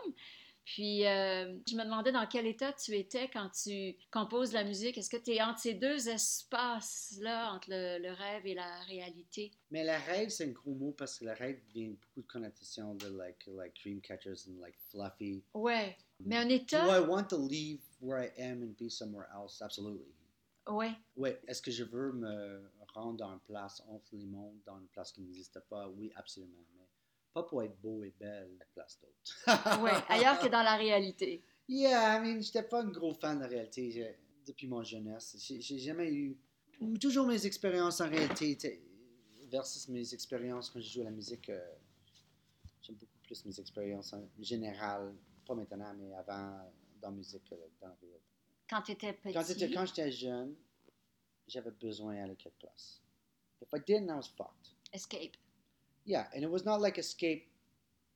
Puis, 0.66 1.06
euh, 1.06 1.56
je 1.70 1.76
me 1.76 1.84
demandais 1.84 2.12
dans 2.12 2.26
quel 2.26 2.48
état 2.48 2.74
tu 2.74 2.96
étais 2.96 3.30
quand 3.30 3.50
tu 3.52 3.96
composes 4.12 4.52
la 4.52 4.64
musique. 4.64 4.98
Est-ce 4.98 5.12
que 5.12 5.18
tu 5.18 5.32
es 5.34 5.42
entre 5.42 5.60
ces 5.60 5.76
deux 5.76 6.10
espaces-là, 6.10 7.54
entre 7.54 7.70
le, 7.70 8.00
le 8.02 8.12
rêve 8.12 8.48
et 8.48 8.56
la 8.56 8.80
réalité? 8.82 9.52
Mais 9.70 9.84
le 9.84 9.92
rêve, 10.12 10.30
c'est 10.30 10.46
un 10.46 10.52
gros 10.52 10.74
mot 10.74 10.92
parce 10.92 11.20
que 11.20 11.26
le 11.26 11.34
rêve 11.34 11.60
vient 11.74 11.90
beaucoup 11.90 12.22
de 12.22 12.28
connotations 12.28 12.96
de 12.96 13.08
like, 13.16 13.46
like 13.48 13.76
dream 13.80 14.02
catchers 14.02 14.48
and 14.50 14.60
like 14.60 14.76
fluffy. 14.90 15.44
Ouais. 15.54 15.96
Mais 16.20 16.38
un 16.38 16.46
Do 16.48 16.52
I 16.52 16.56
état? 16.56 17.02
want 17.04 17.26
to 17.26 17.48
leave 17.48 17.82
where 18.02 18.20
I 18.24 18.32
am 18.42 18.62
and 18.64 18.76
be 18.78 18.90
somewhere 18.90 19.28
else? 19.34 19.62
Absolutely. 19.62 20.14
Ouais. 20.68 20.92
Oui. 21.16 21.30
Est-ce 21.48 21.62
que 21.62 21.72
je 21.72 21.84
veux 21.84 22.12
me 22.12 22.70
rendre 22.94 23.18
dans 23.18 23.32
une 23.34 23.40
place 23.40 23.82
entre 23.88 24.16
les 24.16 24.26
mondes, 24.26 24.58
dans 24.66 24.80
une 24.80 24.88
place 24.88 25.12
qui 25.12 25.22
n'existe 25.22 25.60
pas? 25.70 25.88
Oui, 25.90 26.12
absolument. 26.16 26.64
Mais 26.76 26.88
pas 27.34 27.44
pour 27.44 27.62
être 27.64 27.80
beau 27.82 28.04
et 28.04 28.14
belle, 28.20 28.50
la 28.60 28.66
place 28.74 29.00
d'autre. 29.02 29.82
Ouais. 29.84 29.92
Ailleurs 30.10 30.40
que 30.40 30.48
dans 30.48 30.64
la 30.64 30.76
réalité. 30.76 31.42
Yeah, 31.68 32.18
I 32.18 32.22
mean, 32.22 32.42
j'étais 32.42 32.64
pas 32.64 32.82
un 32.82 32.90
gros 32.90 33.14
fan 33.14 33.38
de 33.38 33.42
la 33.44 33.48
réalité 33.48 34.16
depuis 34.46 34.68
mon 34.68 34.84
jeunesse. 34.84 35.36
J'ai 35.40 35.80
jamais 35.80 36.12
eu. 36.14 36.38
Toujours 37.00 37.26
mes 37.26 37.46
expériences 37.46 38.02
en 38.02 38.10
réalité 38.10 38.82
versus 39.50 39.88
mes 39.90 40.14
expériences 40.14 40.70
quand 40.70 40.80
je 40.80 40.90
joue 40.90 41.02
à 41.02 41.06
la 41.06 41.12
musique. 41.12 41.50
euh, 41.50 41.76
J'aime 42.82 42.96
beaucoup 42.96 43.18
plus 43.24 43.46
mes 43.46 43.60
expériences 43.60 44.14
en 44.14 44.28
général, 44.40 45.16
pas 45.46 45.56
maintenant, 45.56 45.94
mais 45.98 46.14
avant 46.14 46.72
dans 47.06 47.12
la 47.12 47.18
musique 47.18 47.44
que 47.44 47.56
dans 47.82 47.88
la 47.88 47.94
réalité. 48.02 48.22
Quand 48.70 48.82
tu 48.82 48.92
étais 48.94 49.14
petit? 49.14 49.34
Quand 49.74 49.86
j'étais 49.86 50.12
jeune, 50.12 50.56
j'avais 51.48 51.72
besoin 51.72 52.16
d'aller 52.16 52.36
quelque 52.36 52.58
place. 52.60 53.02
If 53.62 53.70
I 53.74 53.80
didn't, 53.86 54.10
I 54.10 54.16
was 54.16 54.28
fucked. 54.36 54.74
Escape. 54.94 55.38
Yeah, 56.06 56.28
and 56.36 56.42
it 56.42 56.50
was 56.50 56.66
not 56.66 56.80
like 56.82 56.98
escape 56.98 57.48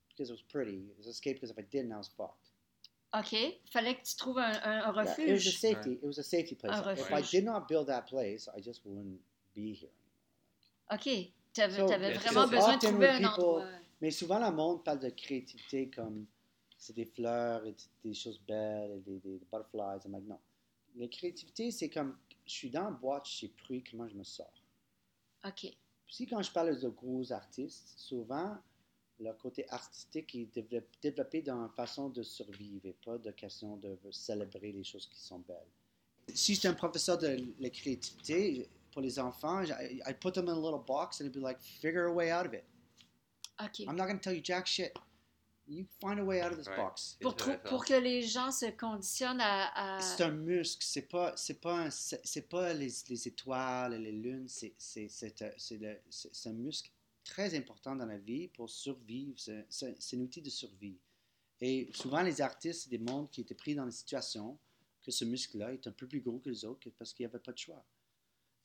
because 0.10 0.30
it 0.30 0.34
was 0.34 0.42
pretty. 0.44 0.78
It 0.90 0.98
was 0.98 1.08
escape 1.08 1.36
because 1.36 1.52
if 1.52 1.58
I 1.58 1.64
didn't, 1.70 1.92
I 1.92 1.98
was 1.98 2.08
fucked. 2.10 2.52
OK. 3.14 3.60
Fallait 3.72 3.96
que 3.96 4.04
tu 4.04 4.16
trouves 4.18 4.38
un, 4.40 4.52
un- 4.64 4.94
un 4.96 5.04
Yeah, 5.06 5.14
it 5.14 5.18
was 5.18 5.18
a 5.18 5.26
refuge. 5.26 5.58
safety. 5.60 5.94
It 5.94 6.04
was 6.06 6.20
a 6.20 6.24
safety 6.24 6.56
place. 6.56 6.74
Un 6.74 6.82
If 6.94 7.10
I 7.12 7.16
refuge. 7.16 7.32
did 7.32 7.44
not 7.46 7.68
build 7.68 7.88
that 7.88 8.04
place, 8.08 8.48
I 8.56 8.60
just 8.62 8.86
wouldn't 8.86 9.20
be 9.56 9.74
here. 9.74 9.92
OK. 10.92 11.32
Tu 11.54 11.62
avais, 11.62 11.78
So, 11.78 11.88
vraiment 11.88 12.46
so 12.46 12.48
besoin 12.48 12.78
de 12.78 12.88
trouver 12.88 13.08
when 13.08 13.26
un 13.26 13.30
people- 13.30 13.44
endroit. 13.62 13.68
Mais 14.02 14.12
souvent, 14.12 14.40
le 14.40 14.52
monde 14.56 14.84
parle 14.84 15.00
de 15.00 15.10
créativité 15.10 15.90
comme 15.90 16.26
c'est 16.80 16.94
des 16.96 17.06
fleurs 17.06 17.66
et 17.66 17.76
des 18.04 18.14
choses 18.14 18.40
belles 18.48 18.92
et 18.92 19.00
des, 19.02 19.20
des 19.20 19.38
butterflies. 19.52 20.00
I'm 20.06 20.14
like, 20.14 20.24
non. 20.28 20.40
La 20.96 21.08
créativité, 21.08 21.70
c'est 21.72 21.90
comme 21.90 22.18
je 22.46 22.52
suis 22.52 22.70
dans 22.70 22.86
la 22.86 22.92
boîte, 22.92 23.28
je 23.30 23.40
sais 23.42 23.48
plus 23.50 23.84
comment 23.84 24.08
je 24.08 24.16
me 24.16 24.24
sors. 24.24 24.52
OK. 25.46 25.68
Si 26.08 26.26
quand 26.26 26.42
je 26.42 26.52
parle 26.52 26.80
de 26.80 26.90
gros 26.90 27.32
artistes, 27.32 27.94
souvent, 27.98 28.58
leur 29.20 29.38
côté 29.38 29.70
artistique 29.70 30.34
est 30.34 30.50
développé, 31.02 31.42
dans 31.42 31.64
une 31.66 31.70
façon 31.74 32.10
de 32.10 32.24
survivre 32.24 32.86
et 32.88 32.96
pas 33.06 33.18
de 33.18 33.30
question 33.32 33.78
de 33.78 33.96
célébrer 34.10 34.72
les 34.72 34.84
choses 34.84 35.06
qui 35.08 35.20
sont 35.20 35.40
belles. 35.40 35.68
Si 36.34 36.56
j'étais 36.56 36.70
un 36.70 36.74
professeur 36.74 37.18
de 37.18 37.38
la 37.60 37.70
créativité, 37.70 38.68
pour 38.92 39.02
les 39.02 39.20
enfants, 39.20 39.62
I- 39.64 40.02
I'd 40.08 40.20
put 40.20 40.32
them 40.32 40.48
in 40.48 40.54
a 40.54 40.60
little 40.60 40.80
box 40.84 41.20
and 41.22 41.26
it'd 41.26 41.34
be 41.34 41.44
like, 41.44 41.60
figure 41.62 42.06
a 42.06 42.12
way 42.12 42.32
out 42.32 42.46
of 42.48 42.54
it. 42.54 42.64
OK. 43.62 43.84
I'm 43.86 43.96
not 43.96 44.08
going 44.08 44.18
to 44.18 44.24
tell 44.24 44.34
you 44.34 44.42
jack 44.42 44.66
shit. 44.66 44.98
You 45.72 45.86
find 46.02 46.20
a 46.20 46.24
way 46.24 46.42
out 46.42 46.52
of 46.52 46.58
this 46.58 46.68
Ouais. 46.68 46.76
box. 46.78 47.18
Pour, 47.22 47.36
que 47.86 47.94
les 47.94 48.24
gens 48.24 48.52
se 48.52 48.66
conditionnent 48.72 49.40
à. 49.40 49.98
à- 49.98 50.02
C'est 50.02 50.24
un 50.24 50.32
muscle, 50.32 50.84
c'est 50.84 51.04
pas, 51.08 51.38
c'est 51.38 51.62
pas, 51.62 51.82
un- 51.86 51.90
c'est 51.92 52.20
c'est 52.26 52.50
pas 52.50 52.74
les, 52.74 52.92
les 53.08 53.28
étoiles, 53.28 54.02
les 54.02 54.12
lunes, 54.12 54.48
c'est, 54.48 54.74
c'est, 54.80 55.08
c'est, 55.10 55.42
un- 55.44 55.52
c'est 55.58 55.78
le- 55.78 56.00
c'est- 56.10 56.34
c'est 56.34 56.50
un 56.50 56.54
muscle 56.54 56.90
très 57.24 57.56
important 57.56 57.96
dans 57.96 58.08
la 58.08 58.18
vie 58.18 58.48
pour 58.48 58.68
survivre. 58.70 59.34
C'est, 59.38 59.66
c'est- 59.70 59.96
c'est 60.00 60.18
un 60.18 60.22
outil 60.22 60.42
de 60.42 60.50
survie. 60.50 60.98
Et 61.62 61.92
souvent, 61.94 62.24
les 62.24 62.42
artistes, 62.42 62.84
c'est 62.86 62.90
des 62.90 62.98
mondes 62.98 63.30
qui 63.30 63.42
étaient 63.42 63.54
pris 63.54 63.76
dans 63.76 63.86
des 63.86 63.92
situations 63.92 64.58
que 65.04 65.12
ce 65.12 65.24
muscle-là 65.24 65.72
est 65.74 65.86
un 65.86 65.92
peu 65.92 66.08
plus 66.08 66.22
gros 66.22 66.40
que 66.40 66.50
les 66.50 66.66
autres 66.66 66.90
parce 66.98 67.14
qu'il 67.14 67.26
n'y 67.26 67.30
avait 67.30 67.40
pas 67.44 67.52
de 67.52 67.58
choix. 67.60 67.86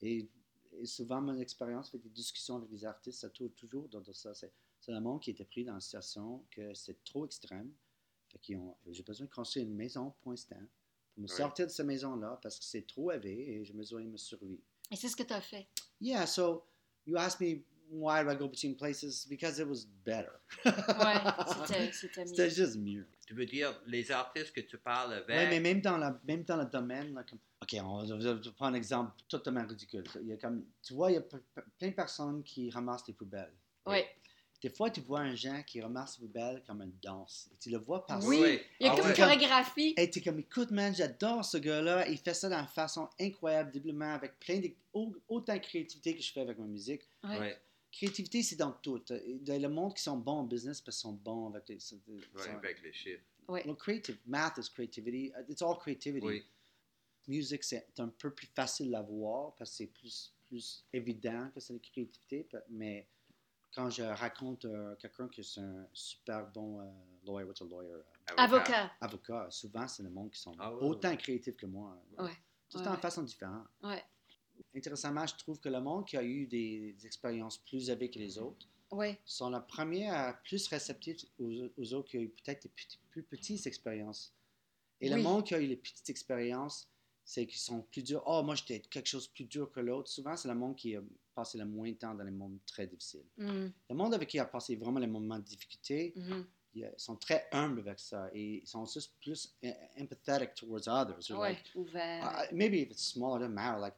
Et, 0.01 0.27
et 0.79 0.85
souvent, 0.87 1.21
mon 1.21 1.37
expérience 1.39 1.89
avec 1.89 2.01
des 2.01 2.09
discussions 2.09 2.55
avec 2.57 2.69
des 2.69 2.83
artistes, 2.83 3.19
ça 3.21 3.29
tourne 3.29 3.51
toujours 3.51 3.87
dans, 3.89 4.01
dans 4.01 4.13
ça. 4.13 4.33
C'est, 4.33 4.51
c'est 4.85 4.93
un 4.93 4.99
monde 4.99 5.19
qui 5.21 5.31
était 5.31 5.45
pris 5.45 5.63
dans 5.63 5.73
une 5.73 5.81
situation 5.81 6.43
que 6.51 6.73
c'est 6.75 7.03
trop 7.03 7.25
extrême. 7.25 7.71
Fait 8.31 8.37
qu'ils 8.39 8.57
ont, 8.57 8.75
j'ai 8.91 9.03
besoin 9.03 9.25
de 9.25 9.31
construire 9.31 9.65
une 9.65 9.73
maison 9.75 10.13
pour 10.21 10.31
l'instant 10.31 10.55
pour 11.13 11.23
me 11.23 11.27
Ouais. 11.27 11.35
sortir 11.35 11.65
de 11.65 11.71
cette 11.71 11.85
maison-là 11.87 12.39
parce 12.41 12.59
que 12.59 12.65
c'est 12.65 12.85
trop 12.85 13.11
élevé 13.11 13.49
et 13.53 13.65
j'ai 13.65 13.73
besoin 13.73 14.01
de 14.03 14.09
me 14.09 14.17
survivre. 14.17 14.61
Et 14.91 14.95
c'est 14.95 15.07
ce 15.09 15.15
que 15.15 15.23
tu 15.23 15.33
as 15.33 15.41
fait? 15.41 15.67
Yeah, 15.99 16.25
so 16.27 16.65
you 17.07 17.17
asked 17.17 17.39
me 17.41 17.63
why 17.89 18.23
do 18.23 18.29
I 18.29 18.35
go 18.35 18.47
between 18.47 18.75
places? 18.75 19.25
Because 19.27 19.57
it 19.59 19.67
was 19.67 19.85
better. 20.05 20.33
Ouais, 20.65 21.15
c'était- 21.67 21.91
c'était 21.91 22.25
C'était 22.27 22.43
mieux. 22.43 22.49
juste 22.49 22.75
mieux. 22.77 23.07
Tu 23.25 23.33
veux 23.33 23.45
dire 23.45 23.81
les 23.87 24.11
artistes 24.11 24.51
que 24.53 24.61
tu 24.61 24.77
parles 24.77 25.13
avec? 25.13 25.27
Oui, 25.29 25.47
mais 25.49 25.59
même 25.59 25.81
dans, 25.81 25.97
la, 25.97 26.19
même 26.27 26.43
dans 26.43 26.57
le 26.57 26.65
domaine, 26.65 27.13
là, 27.13 27.23
comme- 27.23 27.39
OK, 27.63 27.75
on 27.81 28.03
va, 28.05 28.05
je 28.19 28.27
vais 28.27 28.51
prendre 28.51 28.73
un 28.73 28.77
exemple 28.77 29.13
totalement 29.27 29.65
ridicule. 29.65 30.03
Il 30.21 30.27
y 30.27 30.33
a 30.33 30.37
comme, 30.37 30.63
tu 30.83 30.93
vois, 30.93 31.09
il 31.11 31.15
y 31.15 31.17
a 31.17 31.21
plein 31.21 31.41
de 31.89 31.93
personnes 31.95 32.43
qui 32.43 32.69
ramassent 32.69 33.07
les 33.07 33.13
poubelles. 33.15 33.53
Oui. 33.87 33.99
Des 34.65 34.71
fois, 34.71 34.89
tu 34.89 34.99
vois 35.01 35.19
un 35.19 35.35
gens 35.35 35.61
qui 35.61 35.79
les 35.79 35.85
poubelles 36.17 36.63
comme 36.65 36.81
une 36.81 36.97
danse. 36.99 37.47
Et 37.53 37.57
tu 37.57 37.69
le 37.69 37.77
vois 37.77 38.03
passer. 38.03 38.25
Oui, 38.27 38.39
oui. 38.41 38.59
il 38.79 38.87
y 38.87 38.89
a 38.89 38.93
Ah 38.93 38.95
comme 38.95 39.05
ouais. 39.05 39.11
une 39.11 39.15
chorégraphie. 39.15 39.93
Et 39.95 40.09
tu 40.09 40.17
es 40.17 40.21
comme, 40.23 40.39
écoute, 40.39 40.71
man, 40.71 40.91
j'adore 40.95 41.45
ce 41.45 41.57
gars-là. 41.57 42.07
Il 42.07 42.17
fait 42.17 42.33
ça 42.33 42.49
d'une 42.49 42.67
façon 42.69 43.07
incroyable, 43.19 43.71
doublement, 43.71 44.11
avec 44.15 44.39
plein 44.39 44.57
de, 44.59 44.71
au- 44.91 45.15
autant 45.27 45.53
de 45.53 45.59
créativité 45.59 46.15
que 46.15 46.23
je 46.23 46.31
fais 46.31 46.39
avec 46.41 46.57
ma 46.57 46.65
musique. 46.65 47.03
Ouais. 47.23 47.39
Ouais, 47.39 47.61
Créativité, 47.91 48.41
c'est 48.41 48.55
dans 48.55 48.71
tout. 48.71 48.99
Il 49.11 49.47
y 49.47 49.51
a 49.51 49.59
le 49.59 49.69
monde 49.69 49.93
qui 49.93 50.01
sont 50.01 50.17
bons 50.17 50.39
en 50.39 50.43
business 50.45 50.81
parce 50.81 50.97
qu'ils 50.97 51.09
sont 51.11 51.13
bons 51.13 51.49
avec 51.49 51.69
les. 51.69 51.79
c'est- 51.79 51.99
avec 52.49 52.81
les 52.81 52.91
chiffres. 52.91 53.21
Well, 53.47 53.75
creative. 53.75 54.17
Math 54.25 54.57
is 54.57 54.67
creativity. 54.73 55.31
Uh, 55.37 55.43
It's 55.47 55.61
all 55.61 55.77
creativity. 55.77 56.25
Oui. 56.25 56.43
Musique, 57.27 57.63
c'est 57.63 57.85
un 57.99 58.07
peu 58.07 58.31
plus 58.31 58.47
facile 58.47 58.95
à 58.95 59.03
voir 59.03 59.53
parce 59.57 59.69
que 59.69 59.75
c'est 59.77 59.85
plus, 59.87 60.33
plus 60.47 60.83
évident 60.91 61.51
que 61.53 61.59
c'est 61.59 61.73
la 61.73 61.79
créativité. 61.79 62.47
Mais 62.69 63.07
quand 63.75 63.89
je 63.89 64.03
raconte 64.03 64.65
euh, 64.65 64.95
quelqu'un 64.95 65.27
qui 65.27 65.41
est 65.41 65.57
un 65.59 65.85
super 65.93 66.47
bon 66.51 66.79
euh, 66.79 66.85
lawyer, 67.25 67.45
what's 67.45 67.61
a 67.61 67.65
lawyer? 67.65 68.01
Avocat. 68.37 68.91
avocat, 69.01 69.47
souvent, 69.51 69.87
c'est 69.87 70.03
le 70.03 70.09
monde 70.09 70.31
qui 70.31 70.39
sont 70.39 70.53
Ah 70.57 70.73
ouais, 70.73 70.81
autant 70.81 71.15
créatifs 71.17 71.57
que 71.57 71.65
moi. 71.65 72.01
Ouais. 72.17 72.31
Tout 72.69 72.79
Ouais, 72.79 72.87
en 72.87 72.91
ouais. 72.91 72.97
façon 72.97 73.23
différente. 73.23 73.67
Ouais. 73.83 74.03
Intéressamment, 74.75 75.27
je 75.27 75.35
trouve 75.35 75.59
que 75.59 75.69
le 75.69 75.81
monde 75.81 76.05
qui 76.05 76.15
a 76.17 76.23
eu 76.23 76.47
des, 76.47 76.93
des 76.93 77.05
expériences 77.05 77.57
plus 77.57 77.89
élevées 77.89 78.09
que 78.09 78.19
les 78.19 78.37
autres 78.37 78.65
Oui. 78.91 79.17
sont 79.25 79.49
les 79.49 79.59
premiers 79.67 80.09
à 80.09 80.33
plus 80.45 80.67
réceptifs 80.67 81.25
aux, 81.37 81.51
aux 81.77 81.93
autres 81.93 82.09
qui 82.09 82.17
ont 82.17 82.21
eu 82.21 82.29
peut-être 82.29 82.63
des 82.63 82.69
petits- 82.69 82.99
plus 83.09 83.23
petites 83.23 83.67
expériences. 83.67 84.33
Et 85.01 85.09
Oui. 85.09 85.15
le 85.17 85.21
monde 85.21 85.43
qui 85.43 85.53
a 85.53 85.59
eu 85.59 85.67
les 85.67 85.75
petites 85.75 86.09
expériences, 86.09 86.89
c'est 87.25 87.45
qu'ils 87.45 87.59
sont 87.59 87.81
plus 87.81 88.03
durs. 88.03 88.23
Oh, 88.25 88.41
moi, 88.43 88.55
j'étais 88.55 88.79
quelque 88.79 89.07
chose 89.07 89.27
de 89.27 89.33
plus 89.33 89.45
dur 89.45 89.69
que 89.71 89.81
l'autre. 89.81 90.09
Souvent, 90.09 90.37
c'est 90.37 90.47
le 90.47 90.55
monde 90.55 90.75
qui 90.77 90.95
a 90.95 91.01
passé 91.35 91.57
le 91.57 91.65
moins 91.65 91.89
de 91.89 91.95
temps 91.95 92.15
dans 92.15 92.23
les 92.23 92.31
moments 92.31 92.57
très 92.65 92.87
difficiles. 92.87 93.25
Mhm, 93.37 93.71
Le 93.89 93.95
monde 93.95 94.13
avec 94.13 94.29
qui 94.29 94.39
a 94.39 94.45
passé 94.45 94.75
vraiment 94.75 94.99
les 94.99 95.07
moments 95.07 95.37
de 95.37 95.43
difficulté, 95.43 96.13
mhm. 96.15 96.45
ils 96.73 96.91
sont 96.97 97.17
très 97.17 97.47
humbles 97.51 97.81
avec 97.81 97.99
ça 97.99 98.29
et 98.33 98.61
ils 98.63 98.67
sont 98.67 98.85
juste 98.85 99.13
plus 99.21 99.53
empathetic 99.99 100.53
towards 100.55 100.87
others. 100.87 101.19
They're 101.27 101.37
Ouais, 101.37 101.49
like, 101.53 101.71
ouvert. 101.75 102.23
uh, 102.51 102.55
maybe 102.55 102.75
if 102.81 102.91
it's 102.91 103.03
small, 103.11 103.35
it 103.37 103.41
doesn't 103.41 103.53
matter. 103.53 103.79
Like, 103.79 103.95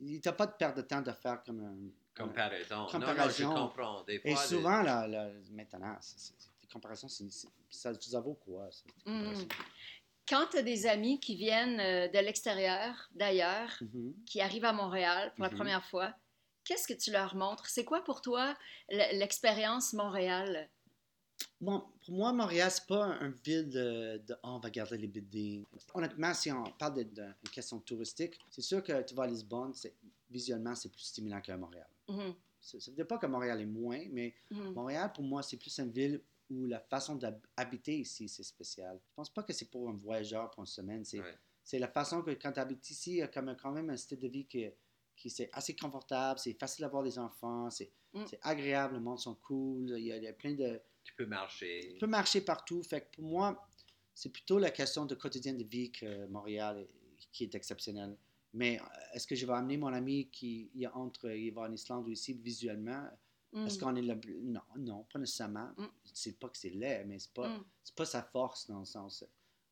il 0.00 0.20
t'a 0.20 0.32
pas 0.32 0.46
de 0.46 0.52
perte 0.52 0.76
de 0.76 0.82
temps 0.82 1.00
de 1.02 1.12
faire 1.12 1.42
comme 1.42 1.60
un. 1.60 1.76
Comparaison. 2.14 2.76
Non, 2.76 2.82
non, 2.84 2.88
je 2.92 2.98
Comparaison. 2.98 3.54
comprends. 3.54 4.02
Des 4.04 4.18
fois, 4.18 4.30
Et 4.30 4.36
souvent, 4.36 4.82
là, 4.82 5.06
là, 5.06 5.30
maintenant, 5.52 5.96
les 6.62 6.68
comparaisons, 6.68 7.08
c'est- 7.08 7.30
ça, 7.70 7.94
ça 7.94 8.20
vaut 8.20 8.34
quoi? 8.34 8.68
comparaisons? 9.04 9.46
Quand 10.28 10.46
tu 10.50 10.58
as 10.58 10.62
des 10.62 10.84
amis 10.86 11.18
qui 11.20 11.36
viennent 11.36 11.78
euh, 11.80 12.08
de 12.08 12.18
l'extérieur, 12.18 13.08
d'ailleurs, 13.14 13.70
Mhm. 13.80 14.14
qui 14.26 14.40
arrivent 14.40 14.64
à 14.66 14.72
Montréal 14.72 15.32
pour 15.36 15.44
la 15.44 15.50
Mhm. 15.50 15.56
première 15.56 15.84
fois, 15.86 16.12
qu'est-ce 16.68 16.86
que 16.86 16.92
tu 16.98 17.10
leur 17.10 17.34
montres? 17.34 17.66
C'est 17.66 17.84
quoi 17.84 18.04
pour 18.04 18.20
toi 18.20 18.54
l'expérience 18.90 19.94
Montréal? 19.94 20.68
Bon, 21.60 21.82
pour 22.04 22.14
moi, 22.14 22.32
Montréal, 22.32 22.70
c'est 22.70 22.86
pas 22.86 23.16
une 23.20 23.32
ville 23.42 23.68
de, 23.70 24.18
de 24.18 24.34
oh, 24.42 24.48
on 24.56 24.58
va 24.60 24.70
garder 24.70 24.98
les 24.98 25.06
buildings. 25.08 25.64
Honnêtement, 25.94 26.34
si 26.34 26.52
on 26.52 26.64
parle 26.78 27.04
d'une 27.04 27.34
question 27.50 27.80
touristique, 27.80 28.38
c'est 28.50 28.60
sûr 28.62 28.82
que 28.82 29.02
tu 29.02 29.14
vas 29.14 29.22
à 29.24 29.26
Lisbonne, 29.26 29.72
c'est- 29.72 29.94
visuellement, 30.30 30.74
c'est 30.74 30.90
plus 30.90 31.00
stimulant 31.00 31.40
que 31.40 31.52
Montréal. 31.52 31.88
Mhm, 32.08 32.34
Ça 32.60 32.78
ça 32.78 32.90
veut 32.90 32.96
dire 32.96 33.06
pas 33.06 33.18
que 33.18 33.26
Montréal 33.26 33.60
est 33.62 33.66
moins, 33.66 34.04
mais 34.10 34.34
mhm. 34.50 34.72
Montréal, 34.74 35.10
pour 35.12 35.24
moi, 35.24 35.42
c'est 35.42 35.56
plus 35.56 35.76
une 35.80 35.90
ville 35.90 36.20
où 36.50 36.66
la 36.66 36.80
façon 36.80 37.16
d'habiter 37.16 37.98
ici, 37.98 38.28
c'est 38.28 38.42
spécial. 38.42 38.98
Je 39.08 39.14
pense 39.14 39.30
pas 39.30 39.42
que 39.42 39.52
c'est 39.52 39.70
pour 39.70 39.88
un 39.88 39.94
voyageur 39.94 40.50
pour 40.50 40.62
une 40.62 40.66
semaine. 40.66 41.04
C'est 41.04 41.20
Ouais. 41.20 41.38
c'est 41.64 41.78
la 41.78 41.88
façon 41.88 42.22
que 42.22 42.30
quand 42.30 42.52
tu 42.52 42.60
habites 42.60 42.88
ici, 42.90 43.10
il 43.12 43.16
y 43.18 43.22
a 43.22 43.28
quand 43.28 43.72
même 43.72 43.90
un 43.90 43.96
style 43.96 44.18
de 44.18 44.28
vie 44.28 44.46
qui, 44.46 44.66
qui 45.18 45.28
c'est 45.30 45.50
assez 45.52 45.74
confortable, 45.76 46.38
c'est 46.38 46.54
facile 46.58 46.82
d'avoir 46.82 47.02
des 47.02 47.18
enfants, 47.18 47.68
c'est 47.70 47.90
Mm. 48.14 48.24
c'est 48.26 48.38
agréable, 48.40 48.94
le 48.94 49.00
monde 49.00 49.18
sont 49.18 49.34
cool, 49.34 49.90
il 49.98 50.04
y 50.06 50.12
a, 50.12 50.16
il 50.16 50.22
y 50.22 50.26
a 50.28 50.32
plein 50.32 50.54
de... 50.54 50.80
Tu 51.04 51.12
peux 51.14 51.26
marcher. 51.26 51.90
Tu 51.92 51.98
peux 51.98 52.06
marcher 52.06 52.40
partout. 52.40 52.82
Fait 52.82 53.02
que 53.02 53.16
pour 53.16 53.24
moi, 53.24 53.68
c'est 54.14 54.30
plutôt 54.30 54.58
la 54.58 54.70
question 54.70 55.04
de 55.04 55.14
quotidien 55.14 55.52
de 55.52 55.62
vie 55.64 55.92
que 55.92 56.26
Montréal 56.28 56.78
est- 56.80 57.28
qui 57.32 57.44
est 57.44 57.54
exceptionnelle. 57.54 58.16
Mais 58.54 58.80
euh, 58.80 58.84
est-ce 59.12 59.26
que 59.26 59.34
je 59.34 59.44
vais 59.44 59.52
amener 59.52 59.76
mon 59.76 59.92
ami 59.92 60.30
qui 60.30 60.70
il 60.74 60.88
entre, 60.88 61.28
il 61.30 61.50
va 61.52 61.62
en 61.62 61.72
Islande 61.72 62.06
ou 62.08 62.10
ici 62.10 62.32
visuellement? 62.32 63.04
Est-ce 63.52 63.76
Mhm. 63.76 63.80
qu'on 63.82 63.96
est 63.96 64.02
là? 64.02 64.14
Non, 64.42 64.60
non, 64.78 65.04
pas 65.12 65.18
nécessairement. 65.18 65.68
Mm. 65.76 65.86
C'est 66.04 66.38
pas 66.38 66.48
que 66.48 66.56
c'est 66.56 66.70
laid, 66.70 67.04
mais 67.06 67.18
c'est 67.18 67.32
pas, 67.34 67.46
Mm. 67.58 67.64
c'est 67.84 67.94
pas 67.94 68.06
sa 68.06 68.22
force 68.22 68.66
dans 68.68 68.78
le 68.80 68.86
sens. 68.86 69.22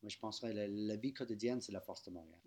Moi, 0.03 0.11
je 0.11 0.19
penserais 0.19 0.51
que 0.53 0.57
la, 0.57 0.67
la 0.69 0.97
vie 0.97 1.15
quotidienne, 1.15 1.63
c'est 1.63 1.73
la 1.73 1.81
force 1.81 2.03
de 2.05 2.11
Montréal. 2.11 2.39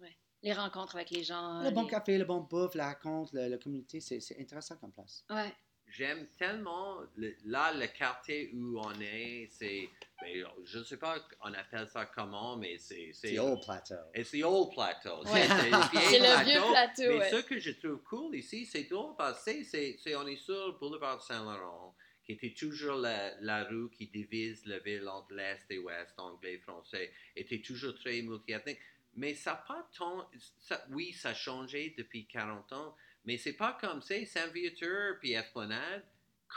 Les 0.43 0.54
rencontres 0.54 0.95
avec 0.95 1.10
les 1.12 1.23
gens. 1.23 1.62
le 1.63 1.71
bon 1.71 1.86
café, 1.86 2.17
le 2.17 2.25
bon 2.25 2.39
bouffe, 2.39 2.75
la 2.75 2.88
raconte, 2.88 3.34
la, 3.34 3.49
la 3.49 3.58
communauté, 3.58 3.99
c'est 3.99 4.19
c'est 4.19 4.39
intéressant 4.39 4.78
comme 4.78 4.91
place. 4.91 5.23
Ouais. 5.30 5.54
J'aime 5.91 6.28
tellement, 6.38 6.99
le- 7.15 7.36
là, 7.45 7.73
le 7.73 7.88
quartier 7.88 8.52
où 8.54 8.80
on 8.80 8.93
est, 9.02 9.47
c'est, 9.52 9.89
ben, 10.21 10.45
je 10.63 10.78
ne 10.78 10.84
sais 10.84 10.97
pas, 10.97 11.17
on 11.43 11.52
appelle 11.52 11.88
ça 11.89 12.06
comment, 12.06 12.56
mais 12.58 12.78
c'est... 12.78 13.10
C'est 13.12 13.39
Old 13.39 13.63
Plateau. 13.65 13.95
It's 14.13 14.30
the 14.30 14.43
old 14.43 14.71
plateau. 14.71 15.23
Ouais. 15.25 15.47
C'est 15.47 15.69
le 15.71 15.89
vieil 15.89 16.10
C'est 16.12 16.19
le 16.19 16.43
vieux 16.45 16.62
plateau, 16.71 17.02
Mais 17.08 17.17
ouais. 17.17 17.32
ce 17.32 17.38
que 17.41 17.60
je 17.60 17.71
trouve 17.71 18.04
cool 18.04 18.36
ici, 18.36 18.67
c'est 18.67 18.84
drôle 18.84 19.15
parce 19.17 19.43
que 19.43 19.63
c'est, 19.63 19.97
c'est, 19.97 20.15
on 20.15 20.28
est 20.28 20.36
sur 20.36 20.67
le 20.67 20.73
boulevard 20.73 21.23
Saint-Laurent, 21.23 21.95
qui 22.23 22.34
était 22.34 22.54
toujours 22.54 22.97
la, 22.97 23.34
la 23.41 23.63
rue 23.63 23.89
qui 23.89 24.06
divise 24.06 24.63
la 24.67 24.78
ville 24.78 25.10
entre 25.10 25.34
l'Est 25.34 25.65
et 25.71 25.78
l'Ouest, 25.78 26.13
anglais, 26.19 26.60
français, 26.60 27.12
était 27.36 27.62
toujours 27.63 27.95
très 27.95 28.21
multiethnique. 28.21 28.78
Mais 29.19 29.36
ça 29.36 29.51
n'a 29.51 29.58
pas 29.58 29.88
tant. 29.97 30.29
ça- 30.60 30.86
oui, 30.91 31.12
ça 31.13 31.29
a 31.29 31.34
changé 31.34 31.93
depuis 31.97 32.25
40 32.25 32.71
ans, 32.73 32.95
mais 33.25 33.38
c'est 33.38 33.53
pas 33.53 33.77
comme 33.79 34.01
ça. 34.01 34.15
Saint-Viateur 34.25 35.17
puis 35.19 35.34
Esplanade, 35.34 36.03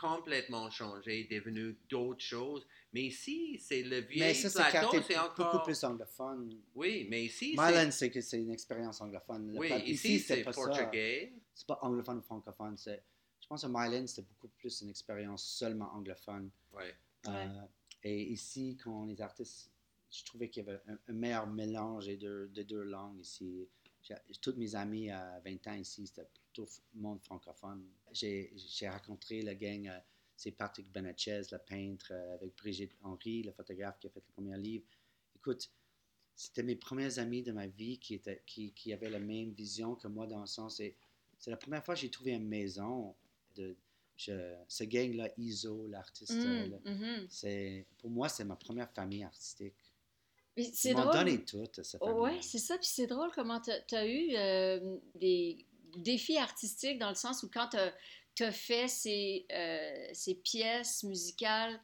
complètement 0.00 0.70
changé, 0.70 1.24
devenu 1.30 1.76
d'autres 1.88 2.22
choses. 2.24 2.66
Mais 2.92 3.02
ici, 3.02 3.58
c'est 3.58 3.82
le 3.82 3.98
vieil 4.00 4.20
Mais 4.28 4.34
ça, 4.34 4.48
c'est 4.48 4.70
plateau, 4.70 5.02
c'est 5.02 5.18
encore. 5.18 5.52
beaucoup 5.52 5.64
plus 5.64 5.82
anglophone. 5.84 6.56
Oui, 6.74 7.06
mais 7.10 7.24
ici, 7.24 7.54
c'est. 7.56 7.62
Myland, 7.72 7.90
c'est 7.90 8.10
que 8.10 8.20
c'est 8.20 8.38
une 8.40 8.52
expérience 8.52 9.00
anglophone. 9.00 9.52
Le 9.52 9.58
Oui, 9.58 9.68
plat- 9.68 9.78
ici, 9.84 10.18
c'était 10.20 10.44
c'est 10.44 10.50
portugais. 10.52 11.32
C'est 11.54 11.66
pas 11.66 11.78
anglophone 11.82 12.18
ou 12.18 12.22
francophone. 12.22 12.76
c'est- 12.76 13.02
Je 13.40 13.46
pense 13.48 13.62
que 13.62 13.66
Myland, 13.68 14.06
c'était 14.06 14.26
beaucoup 14.28 14.48
plus 14.56 14.80
une 14.82 14.88
expérience 14.90 15.44
seulement 15.44 15.92
anglophone. 15.92 16.48
Ouais. 16.72 16.94
Euh, 17.26 17.48
et 18.04 18.22
ici, 18.32 18.78
quand 18.82 19.04
les 19.04 19.20
artistes, 19.20 19.70
je 20.12 20.24
trouvais 20.24 20.48
qu'il 20.48 20.64
y 20.64 20.68
avait 20.68 20.80
un, 20.88 20.98
un 21.08 21.12
meilleur 21.12 21.46
mélange 21.46 22.06
des 22.06 22.16
deux, 22.16 22.48
des 22.48 22.64
deux 22.64 22.82
langues 22.82 23.18
ici. 23.20 23.68
Toutes 24.40 24.56
mes 24.56 24.74
amis 24.74 25.10
à 25.10 25.40
20 25.44 25.66
ans 25.68 25.74
ici, 25.74 26.06
c'était 26.06 26.26
plutôt 26.26 26.68
monde 26.94 27.20
francophone. 27.22 27.84
J'ai 28.12 28.52
rencontré 28.88 29.42
la 29.42 29.54
gang, 29.54 29.88
euh, 29.88 29.98
c'est 30.36 30.50
Patrick 30.50 30.90
Benachez, 30.92 31.42
le 31.52 31.58
peintre, 31.58 32.08
euh, 32.10 32.34
avec 32.34 32.54
Brigitte 32.56 32.92
Henry, 33.02 33.42
le 33.42 33.52
photographe 33.52 33.98
qui 34.00 34.08
a 34.08 34.10
fait 34.10 34.20
le 34.26 34.32
premier 34.32 34.58
livre. 34.58 34.84
Écoute, 35.36 35.70
c'était 36.34 36.62
mes 36.64 36.76
premiers 36.76 37.18
amis 37.18 37.42
de 37.42 37.52
ma 37.52 37.66
vie 37.68 37.98
qui, 37.98 38.14
étaient, 38.14 38.42
qui, 38.44 38.72
qui 38.72 38.92
avaient 38.92 39.10
la 39.10 39.20
même 39.20 39.52
vision 39.52 39.94
que 39.94 40.08
moi 40.08 40.26
dans 40.26 40.40
le 40.40 40.46
sens, 40.46 40.76
c'est 41.38 41.50
la 41.50 41.56
première 41.56 41.84
fois 41.84 41.94
que 41.94 42.00
j'ai 42.00 42.10
trouvé 42.10 42.32
une 42.32 42.48
maison 42.48 43.14
de 43.54 43.76
je- 44.16 44.56
ce 44.68 44.84
gang-là, 44.84 45.28
Iso, 45.38 45.86
l'artiste. 45.86 46.32
euh, 46.32 46.66
là, 46.68 46.78
mhm. 46.84 47.26
c'est 47.28 47.86
pour 47.98 48.10
moi 48.10 48.28
c'est 48.28 48.44
ma 48.44 48.56
première 48.56 48.90
famille 48.92 49.22
artistique. 49.24 49.74
Puis 50.54 50.70
C'est 50.74 50.92
drôle. 50.94 51.12
donné 51.12 51.44
tout 51.44 51.64
cette 51.72 51.98
famille. 51.98 52.14
Oh, 52.16 52.22
ouais, 52.24 52.38
c'est 52.42 52.58
ça. 52.58 52.76
Puis 52.76 52.86
c'est 52.86 53.06
drôle 53.06 53.30
comment 53.34 53.60
tu 53.60 53.94
as 53.94 54.06
eu 54.06 54.34
euh, 54.36 54.96
des 55.14 55.64
défis 55.96 56.36
artistiques 56.36 56.98
dans 56.98 57.08
le 57.08 57.14
sens 57.14 57.42
où 57.42 57.50
quand 57.52 57.68
tu 58.36 58.42
as, 58.44 58.52
fait 58.52 58.88
ces, 58.88 59.46
euh, 59.52 60.08
ces 60.12 60.34
pièces 60.34 61.02
musicales 61.04 61.78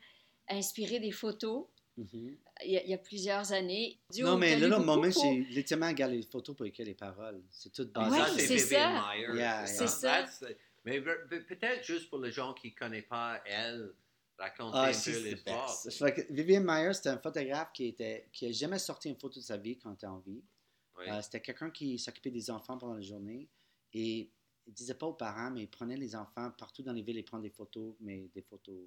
inspirées 0.49 1.01
des 1.01 1.13
photos, 1.13 1.67
Mhm. 1.97 2.37
il 2.65 2.71
y, 2.73 2.77
a, 2.79 2.85
il 2.85 2.91
y 2.91 2.95
a 2.95 2.99
plusieurs 2.99 3.53
années. 3.53 3.99
Non 4.19 4.37
mais 4.39 4.57
là, 4.59 4.69
le 4.69 4.79
moment, 4.79 5.11
pour- 5.11 5.23
j'ai 5.23 5.41
littéralement 5.51 5.89
regardé 5.89 6.17
les 6.17 6.23
photos 6.23 6.55
pour 6.57 6.65
écrire 6.65 6.87
les 6.87 6.95
paroles. 6.95 7.43
C'est 7.51 7.73
tout 7.73 7.89
Ah, 7.95 8.09
Oui, 8.11 8.17
ça, 8.19 8.25
basé. 8.25 8.41
c'est 8.41 8.47
c'est 8.59 8.65
Vivian 8.77 9.03
ça. 9.03 9.17
Yeah, 9.17 9.27
c'est 9.33 9.37
yeah. 9.37 9.67
C'est 9.67 9.87
ça. 9.89 10.23
That's- 10.23 10.57
Mais 10.85 11.01
pe- 11.01 11.27
pe- 11.29 11.41
peut-être 11.47 11.85
juste 11.85 12.09
pour 12.09 12.19
les 12.21 12.31
gens 12.31 12.55
qui 12.55 12.69
ne 12.69 12.75
connaissent 12.79 13.09
pas 13.09 13.43
elle, 13.45 13.93
raconter 14.39 14.77
Ah, 14.79 14.89
un 14.89 14.93
peu 14.93 15.29
l'histoire. 15.31 16.15
que 16.15 16.33
Vivian 16.33 16.61
Myers, 16.63 16.95
c'était 16.95 17.09
un 17.11 17.19
photographe 17.19 17.73
qui 17.73 17.87
était 17.87 18.29
qui 18.33 18.47
a 18.47 18.53
jamais 18.53 18.79
sorti 18.79 19.09
une 19.09 19.17
photo 19.19 19.41
de 19.41 19.45
sa 19.45 19.57
vie 19.57 19.79
quand 19.79 19.91
il 19.91 19.95
était 19.95 20.07
en 20.07 20.19
vie. 20.21 20.43
Oui. 20.97 21.09
Euh, 21.09 21.21
c'était 21.23 21.41
quelqu'un 21.41 21.71
qui 21.71 21.99
s'occupait 21.99 22.31
des 22.31 22.51
enfants 22.51 22.77
pendant 22.79 22.95
la 22.95 23.01
journée 23.01 23.49
et 23.93 24.31
il 24.67 24.73
disait 24.75 24.95
pas 24.95 25.07
aux 25.07 25.15
parents, 25.15 25.51
mais 25.51 25.63
il 25.63 25.69
prenait 25.71 25.97
les 25.97 26.15
enfants 26.15 26.51
partout 26.59 26.83
dans 26.83 26.93
les 26.93 27.03
villes 27.03 27.19
et 27.19 27.23
prenait 27.23 27.49
des 27.49 27.55
photos, 27.55 27.95
mais 28.01 28.29
des 28.35 28.43
photos 28.43 28.81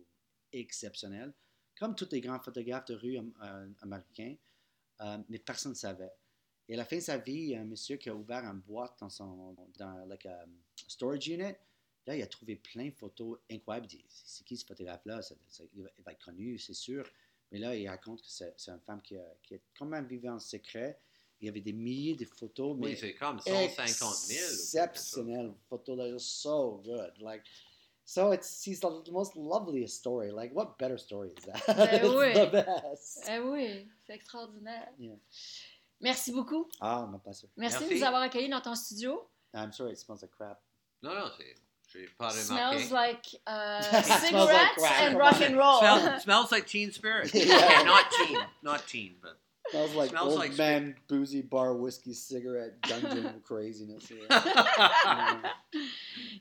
exceptionnelles, 0.51 1.33
comme 1.79 1.95
tous 1.95 2.09
les 2.11 2.21
grands 2.21 2.39
photographes 2.39 2.85
de 2.85 2.95
rue 2.95 3.17
euh, 3.17 3.67
américains, 3.81 4.35
euh, 5.01 5.17
mais 5.29 5.39
personne 5.39 5.71
ne 5.71 5.77
savait. 5.77 6.11
Et 6.67 6.75
à 6.75 6.77
la 6.77 6.85
fin 6.85 6.97
de 6.97 7.01
sa 7.01 7.17
vie, 7.17 7.33
il 7.33 7.49
y 7.49 7.55
a 7.55 7.61
un 7.61 7.65
monsieur 7.65 7.97
qui 7.97 8.09
a 8.09 8.15
ouvert 8.15 8.43
une 8.45 8.59
boîte 8.59 8.97
dans 8.99 9.09
son 9.09 9.55
dans 9.77 10.05
like 10.05 10.25
a 10.25 10.45
storage 10.87 11.27
unit, 11.27 11.55
Là, 12.07 12.15
il 12.15 12.21
a 12.23 12.27
trouvé 12.27 12.55
plein 12.55 12.85
de 12.85 12.93
photos 12.95 13.37
incroyables. 13.51 13.85
Il 13.91 13.97
dit, 13.97 14.05
C'est 14.09 14.43
qui 14.43 14.57
ce 14.57 14.65
photographe-là? 14.65 15.21
Il, 15.75 15.83
va, 16.03 16.11
être 16.11 16.23
connu, 16.25 16.57
c'est 16.57 16.73
sûr. 16.73 17.05
Mais 17.51 17.59
là, 17.59 17.75
il 17.75 17.87
raconte 17.87 18.21
que 18.21 18.27
c'est 18.29 18.53
c'est 18.57 18.71
une 18.71 18.79
femme 18.79 19.01
qui 19.01 19.17
a, 19.17 19.25
qui 19.43 19.55
a 19.55 19.57
quand 19.77 19.85
même 19.85 20.05
vécu 20.07 20.27
en 20.29 20.39
secret. 20.39 20.99
Il 21.39 21.45
y 21.45 21.49
avait 21.49 21.61
des 21.61 21.73
milliers 21.73 22.15
de 22.15 22.25
photos, 22.25 22.77
mais 22.77 22.87
Oui, 22.87 22.97
c'est 22.97 23.15
comme 23.15 23.39
150 23.39 23.45
000. 23.45 23.57
ou 23.57 23.75
quelque 23.75 23.93
chose. 23.97 24.31
exceptional 24.31 25.53
photos. 25.69 25.97
They're 25.97 26.19
so 26.19 26.81
good. 26.83 27.11
Like, 27.19 27.43
so 28.05 28.31
it's 28.31 28.63
he's 28.65 28.79
the 28.79 29.11
most 29.11 29.35
loveliest 29.35 29.97
story. 29.97 30.31
Like, 30.31 30.53
what 30.55 30.75
better 30.77 30.97
story 30.99 31.29
is 31.37 31.43
that? 31.45 31.61
It's 31.93 32.07
oui. 32.09 32.33
the 32.33 32.51
best. 32.51 33.23
Eh 33.27 33.39
oui, 33.39 33.87
c'est 34.05 34.13
extraordinaire. 34.13 34.89
Yeah. 34.99 35.15
Merci 35.99 36.31
beaucoup. 36.31 36.67
Ah, 36.79 37.07
non, 37.11 37.19
pas 37.19 37.33
sûr. 37.33 37.49
Merci, 37.57 37.77
de 37.77 37.81
Merci. 37.81 37.95
nous 37.95 38.03
avoir 38.03 38.21
accueillis 38.21 38.49
dans 38.49 38.61
ton 38.61 38.75
studio. 38.75 39.27
I'm 39.53 39.71
sorry, 39.71 39.91
it 39.93 39.97
smells 39.97 40.21
like 40.21 40.31
crap. 40.31 40.61
Non, 41.01 41.13
non, 41.13 41.31
c'est. 41.37 41.55
J'ai 41.93 42.07
pas. 42.17 42.33
Smells 42.33 42.91
like 42.91 43.25
uh, 43.47 43.81
Smells 44.03 44.49
like 44.49 44.69
cigarettes 44.75 45.01
and 45.01 45.17
rock 45.17 45.41
and 45.41 45.57
roll. 45.57 45.79
Smell, 45.79 46.19
smells 46.19 46.51
like 46.51 46.67
teen 46.67 46.91
spirit. 46.91 47.31
Yeah. 47.35 47.55
Okay, 47.55 47.83
not 47.83 48.11
teen. 48.11 48.37
Not 48.63 48.87
teen, 48.87 49.15
but. 49.21 49.37
Smells 49.69 49.93
like 49.95 50.09
Smells 50.09 50.29
old 50.31 50.39
like 50.39 50.57
man, 50.57 50.95
boozy 51.07 51.41
bar, 51.41 51.73
whiskey, 51.73 52.13
cigarette, 52.13 52.81
dungeon 52.81 53.29
craziness. 53.43 54.07
Here. 54.07 54.17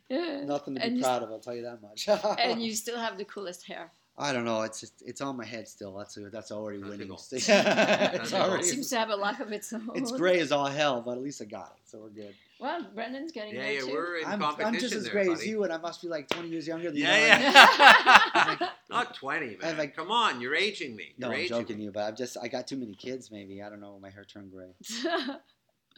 Yeah. 0.08 0.44
Nothing 0.44 0.74
to 0.74 0.80
be 0.80 0.86
And 0.86 0.96
you- 0.96 1.02
proud 1.02 1.22
of, 1.22 1.30
I'll 1.30 1.38
tell 1.38 1.54
you 1.54 1.62
that 1.62 1.80
much. 1.82 2.08
and 2.38 2.62
you 2.62 2.74
still 2.74 2.98
have 2.98 3.18
the 3.18 3.24
coolest 3.24 3.66
hair. 3.66 3.92
I 4.18 4.32
don't 4.32 4.44
know. 4.44 4.62
It's 4.62 4.80
just, 4.80 5.02
it's 5.06 5.20
on 5.20 5.36
my 5.36 5.44
head 5.44 5.66
still. 5.68 5.96
That's 5.96 6.18
that's 6.32 6.50
already 6.50 6.78
That's 6.78 6.90
winning. 6.90 7.08
cool. 7.08 7.16
it's 7.32 7.46
That's 7.46 8.32
already, 8.34 8.64
Seems 8.64 8.90
to 8.90 8.98
have 8.98 9.08
a 9.10 9.16
life 9.16 9.40
of 9.40 9.52
its 9.52 9.72
own. 9.72 9.90
it's 9.94 10.12
gray 10.12 10.40
as 10.40 10.50
all 10.52 10.66
hell, 10.66 11.00
but 11.00 11.12
at 11.12 11.22
least 11.22 11.40
I 11.40 11.44
got 11.46 11.72
it, 11.76 11.88
so 11.88 11.98
we're 12.00 12.10
good. 12.10 12.34
Well, 12.61 12.87
Brendan's 12.94 13.33
getting 13.33 13.55
Yeah, 13.55 13.62
there 13.62 13.73
yeah, 13.73 13.81
too. 13.81 13.90
we're 13.92 14.18
in 14.18 14.27
I'm, 14.27 14.38
competition 14.40 14.75
I'm 14.75 14.81
just 14.81 14.94
as 14.94 15.05
there, 15.05 15.12
gray 15.12 15.29
as 15.33 15.46
you, 15.46 15.64
and 15.64 15.73
I 15.73 15.79
must 15.79 16.03
be 16.03 16.09
like 16.09 16.29
20 16.29 16.49
years 16.49 16.66
younger 16.68 16.88
than 16.90 16.99
you. 16.99 17.05
Yeah, 17.05 17.38
know? 18.51 18.57
yeah. 18.61 18.68
not 18.90 19.14
20, 19.14 19.57
man. 19.62 19.79
like- 19.79 19.96
Come 19.96 20.11
on, 20.11 20.40
you're 20.40 20.55
aging 20.55 20.94
me. 20.94 21.14
No, 21.18 21.29
You're 21.29 21.35
I'm 21.37 21.40
aging 21.42 21.57
joking 21.59 21.79
me. 21.79 21.85
you, 21.85 21.90
but 21.90 22.03
I've 22.05 22.16
just 22.16 22.37
I 22.42 22.49
got 22.49 22.66
too 22.66 22.77
many 22.77 22.94
kids. 22.94 23.31
Maybe 23.31 23.62
I 23.62 23.70
don't 23.70 23.81
know. 23.81 23.99
My 24.01 24.11
hair 24.11 24.25
turned 24.25 24.51
gray. 24.53 24.75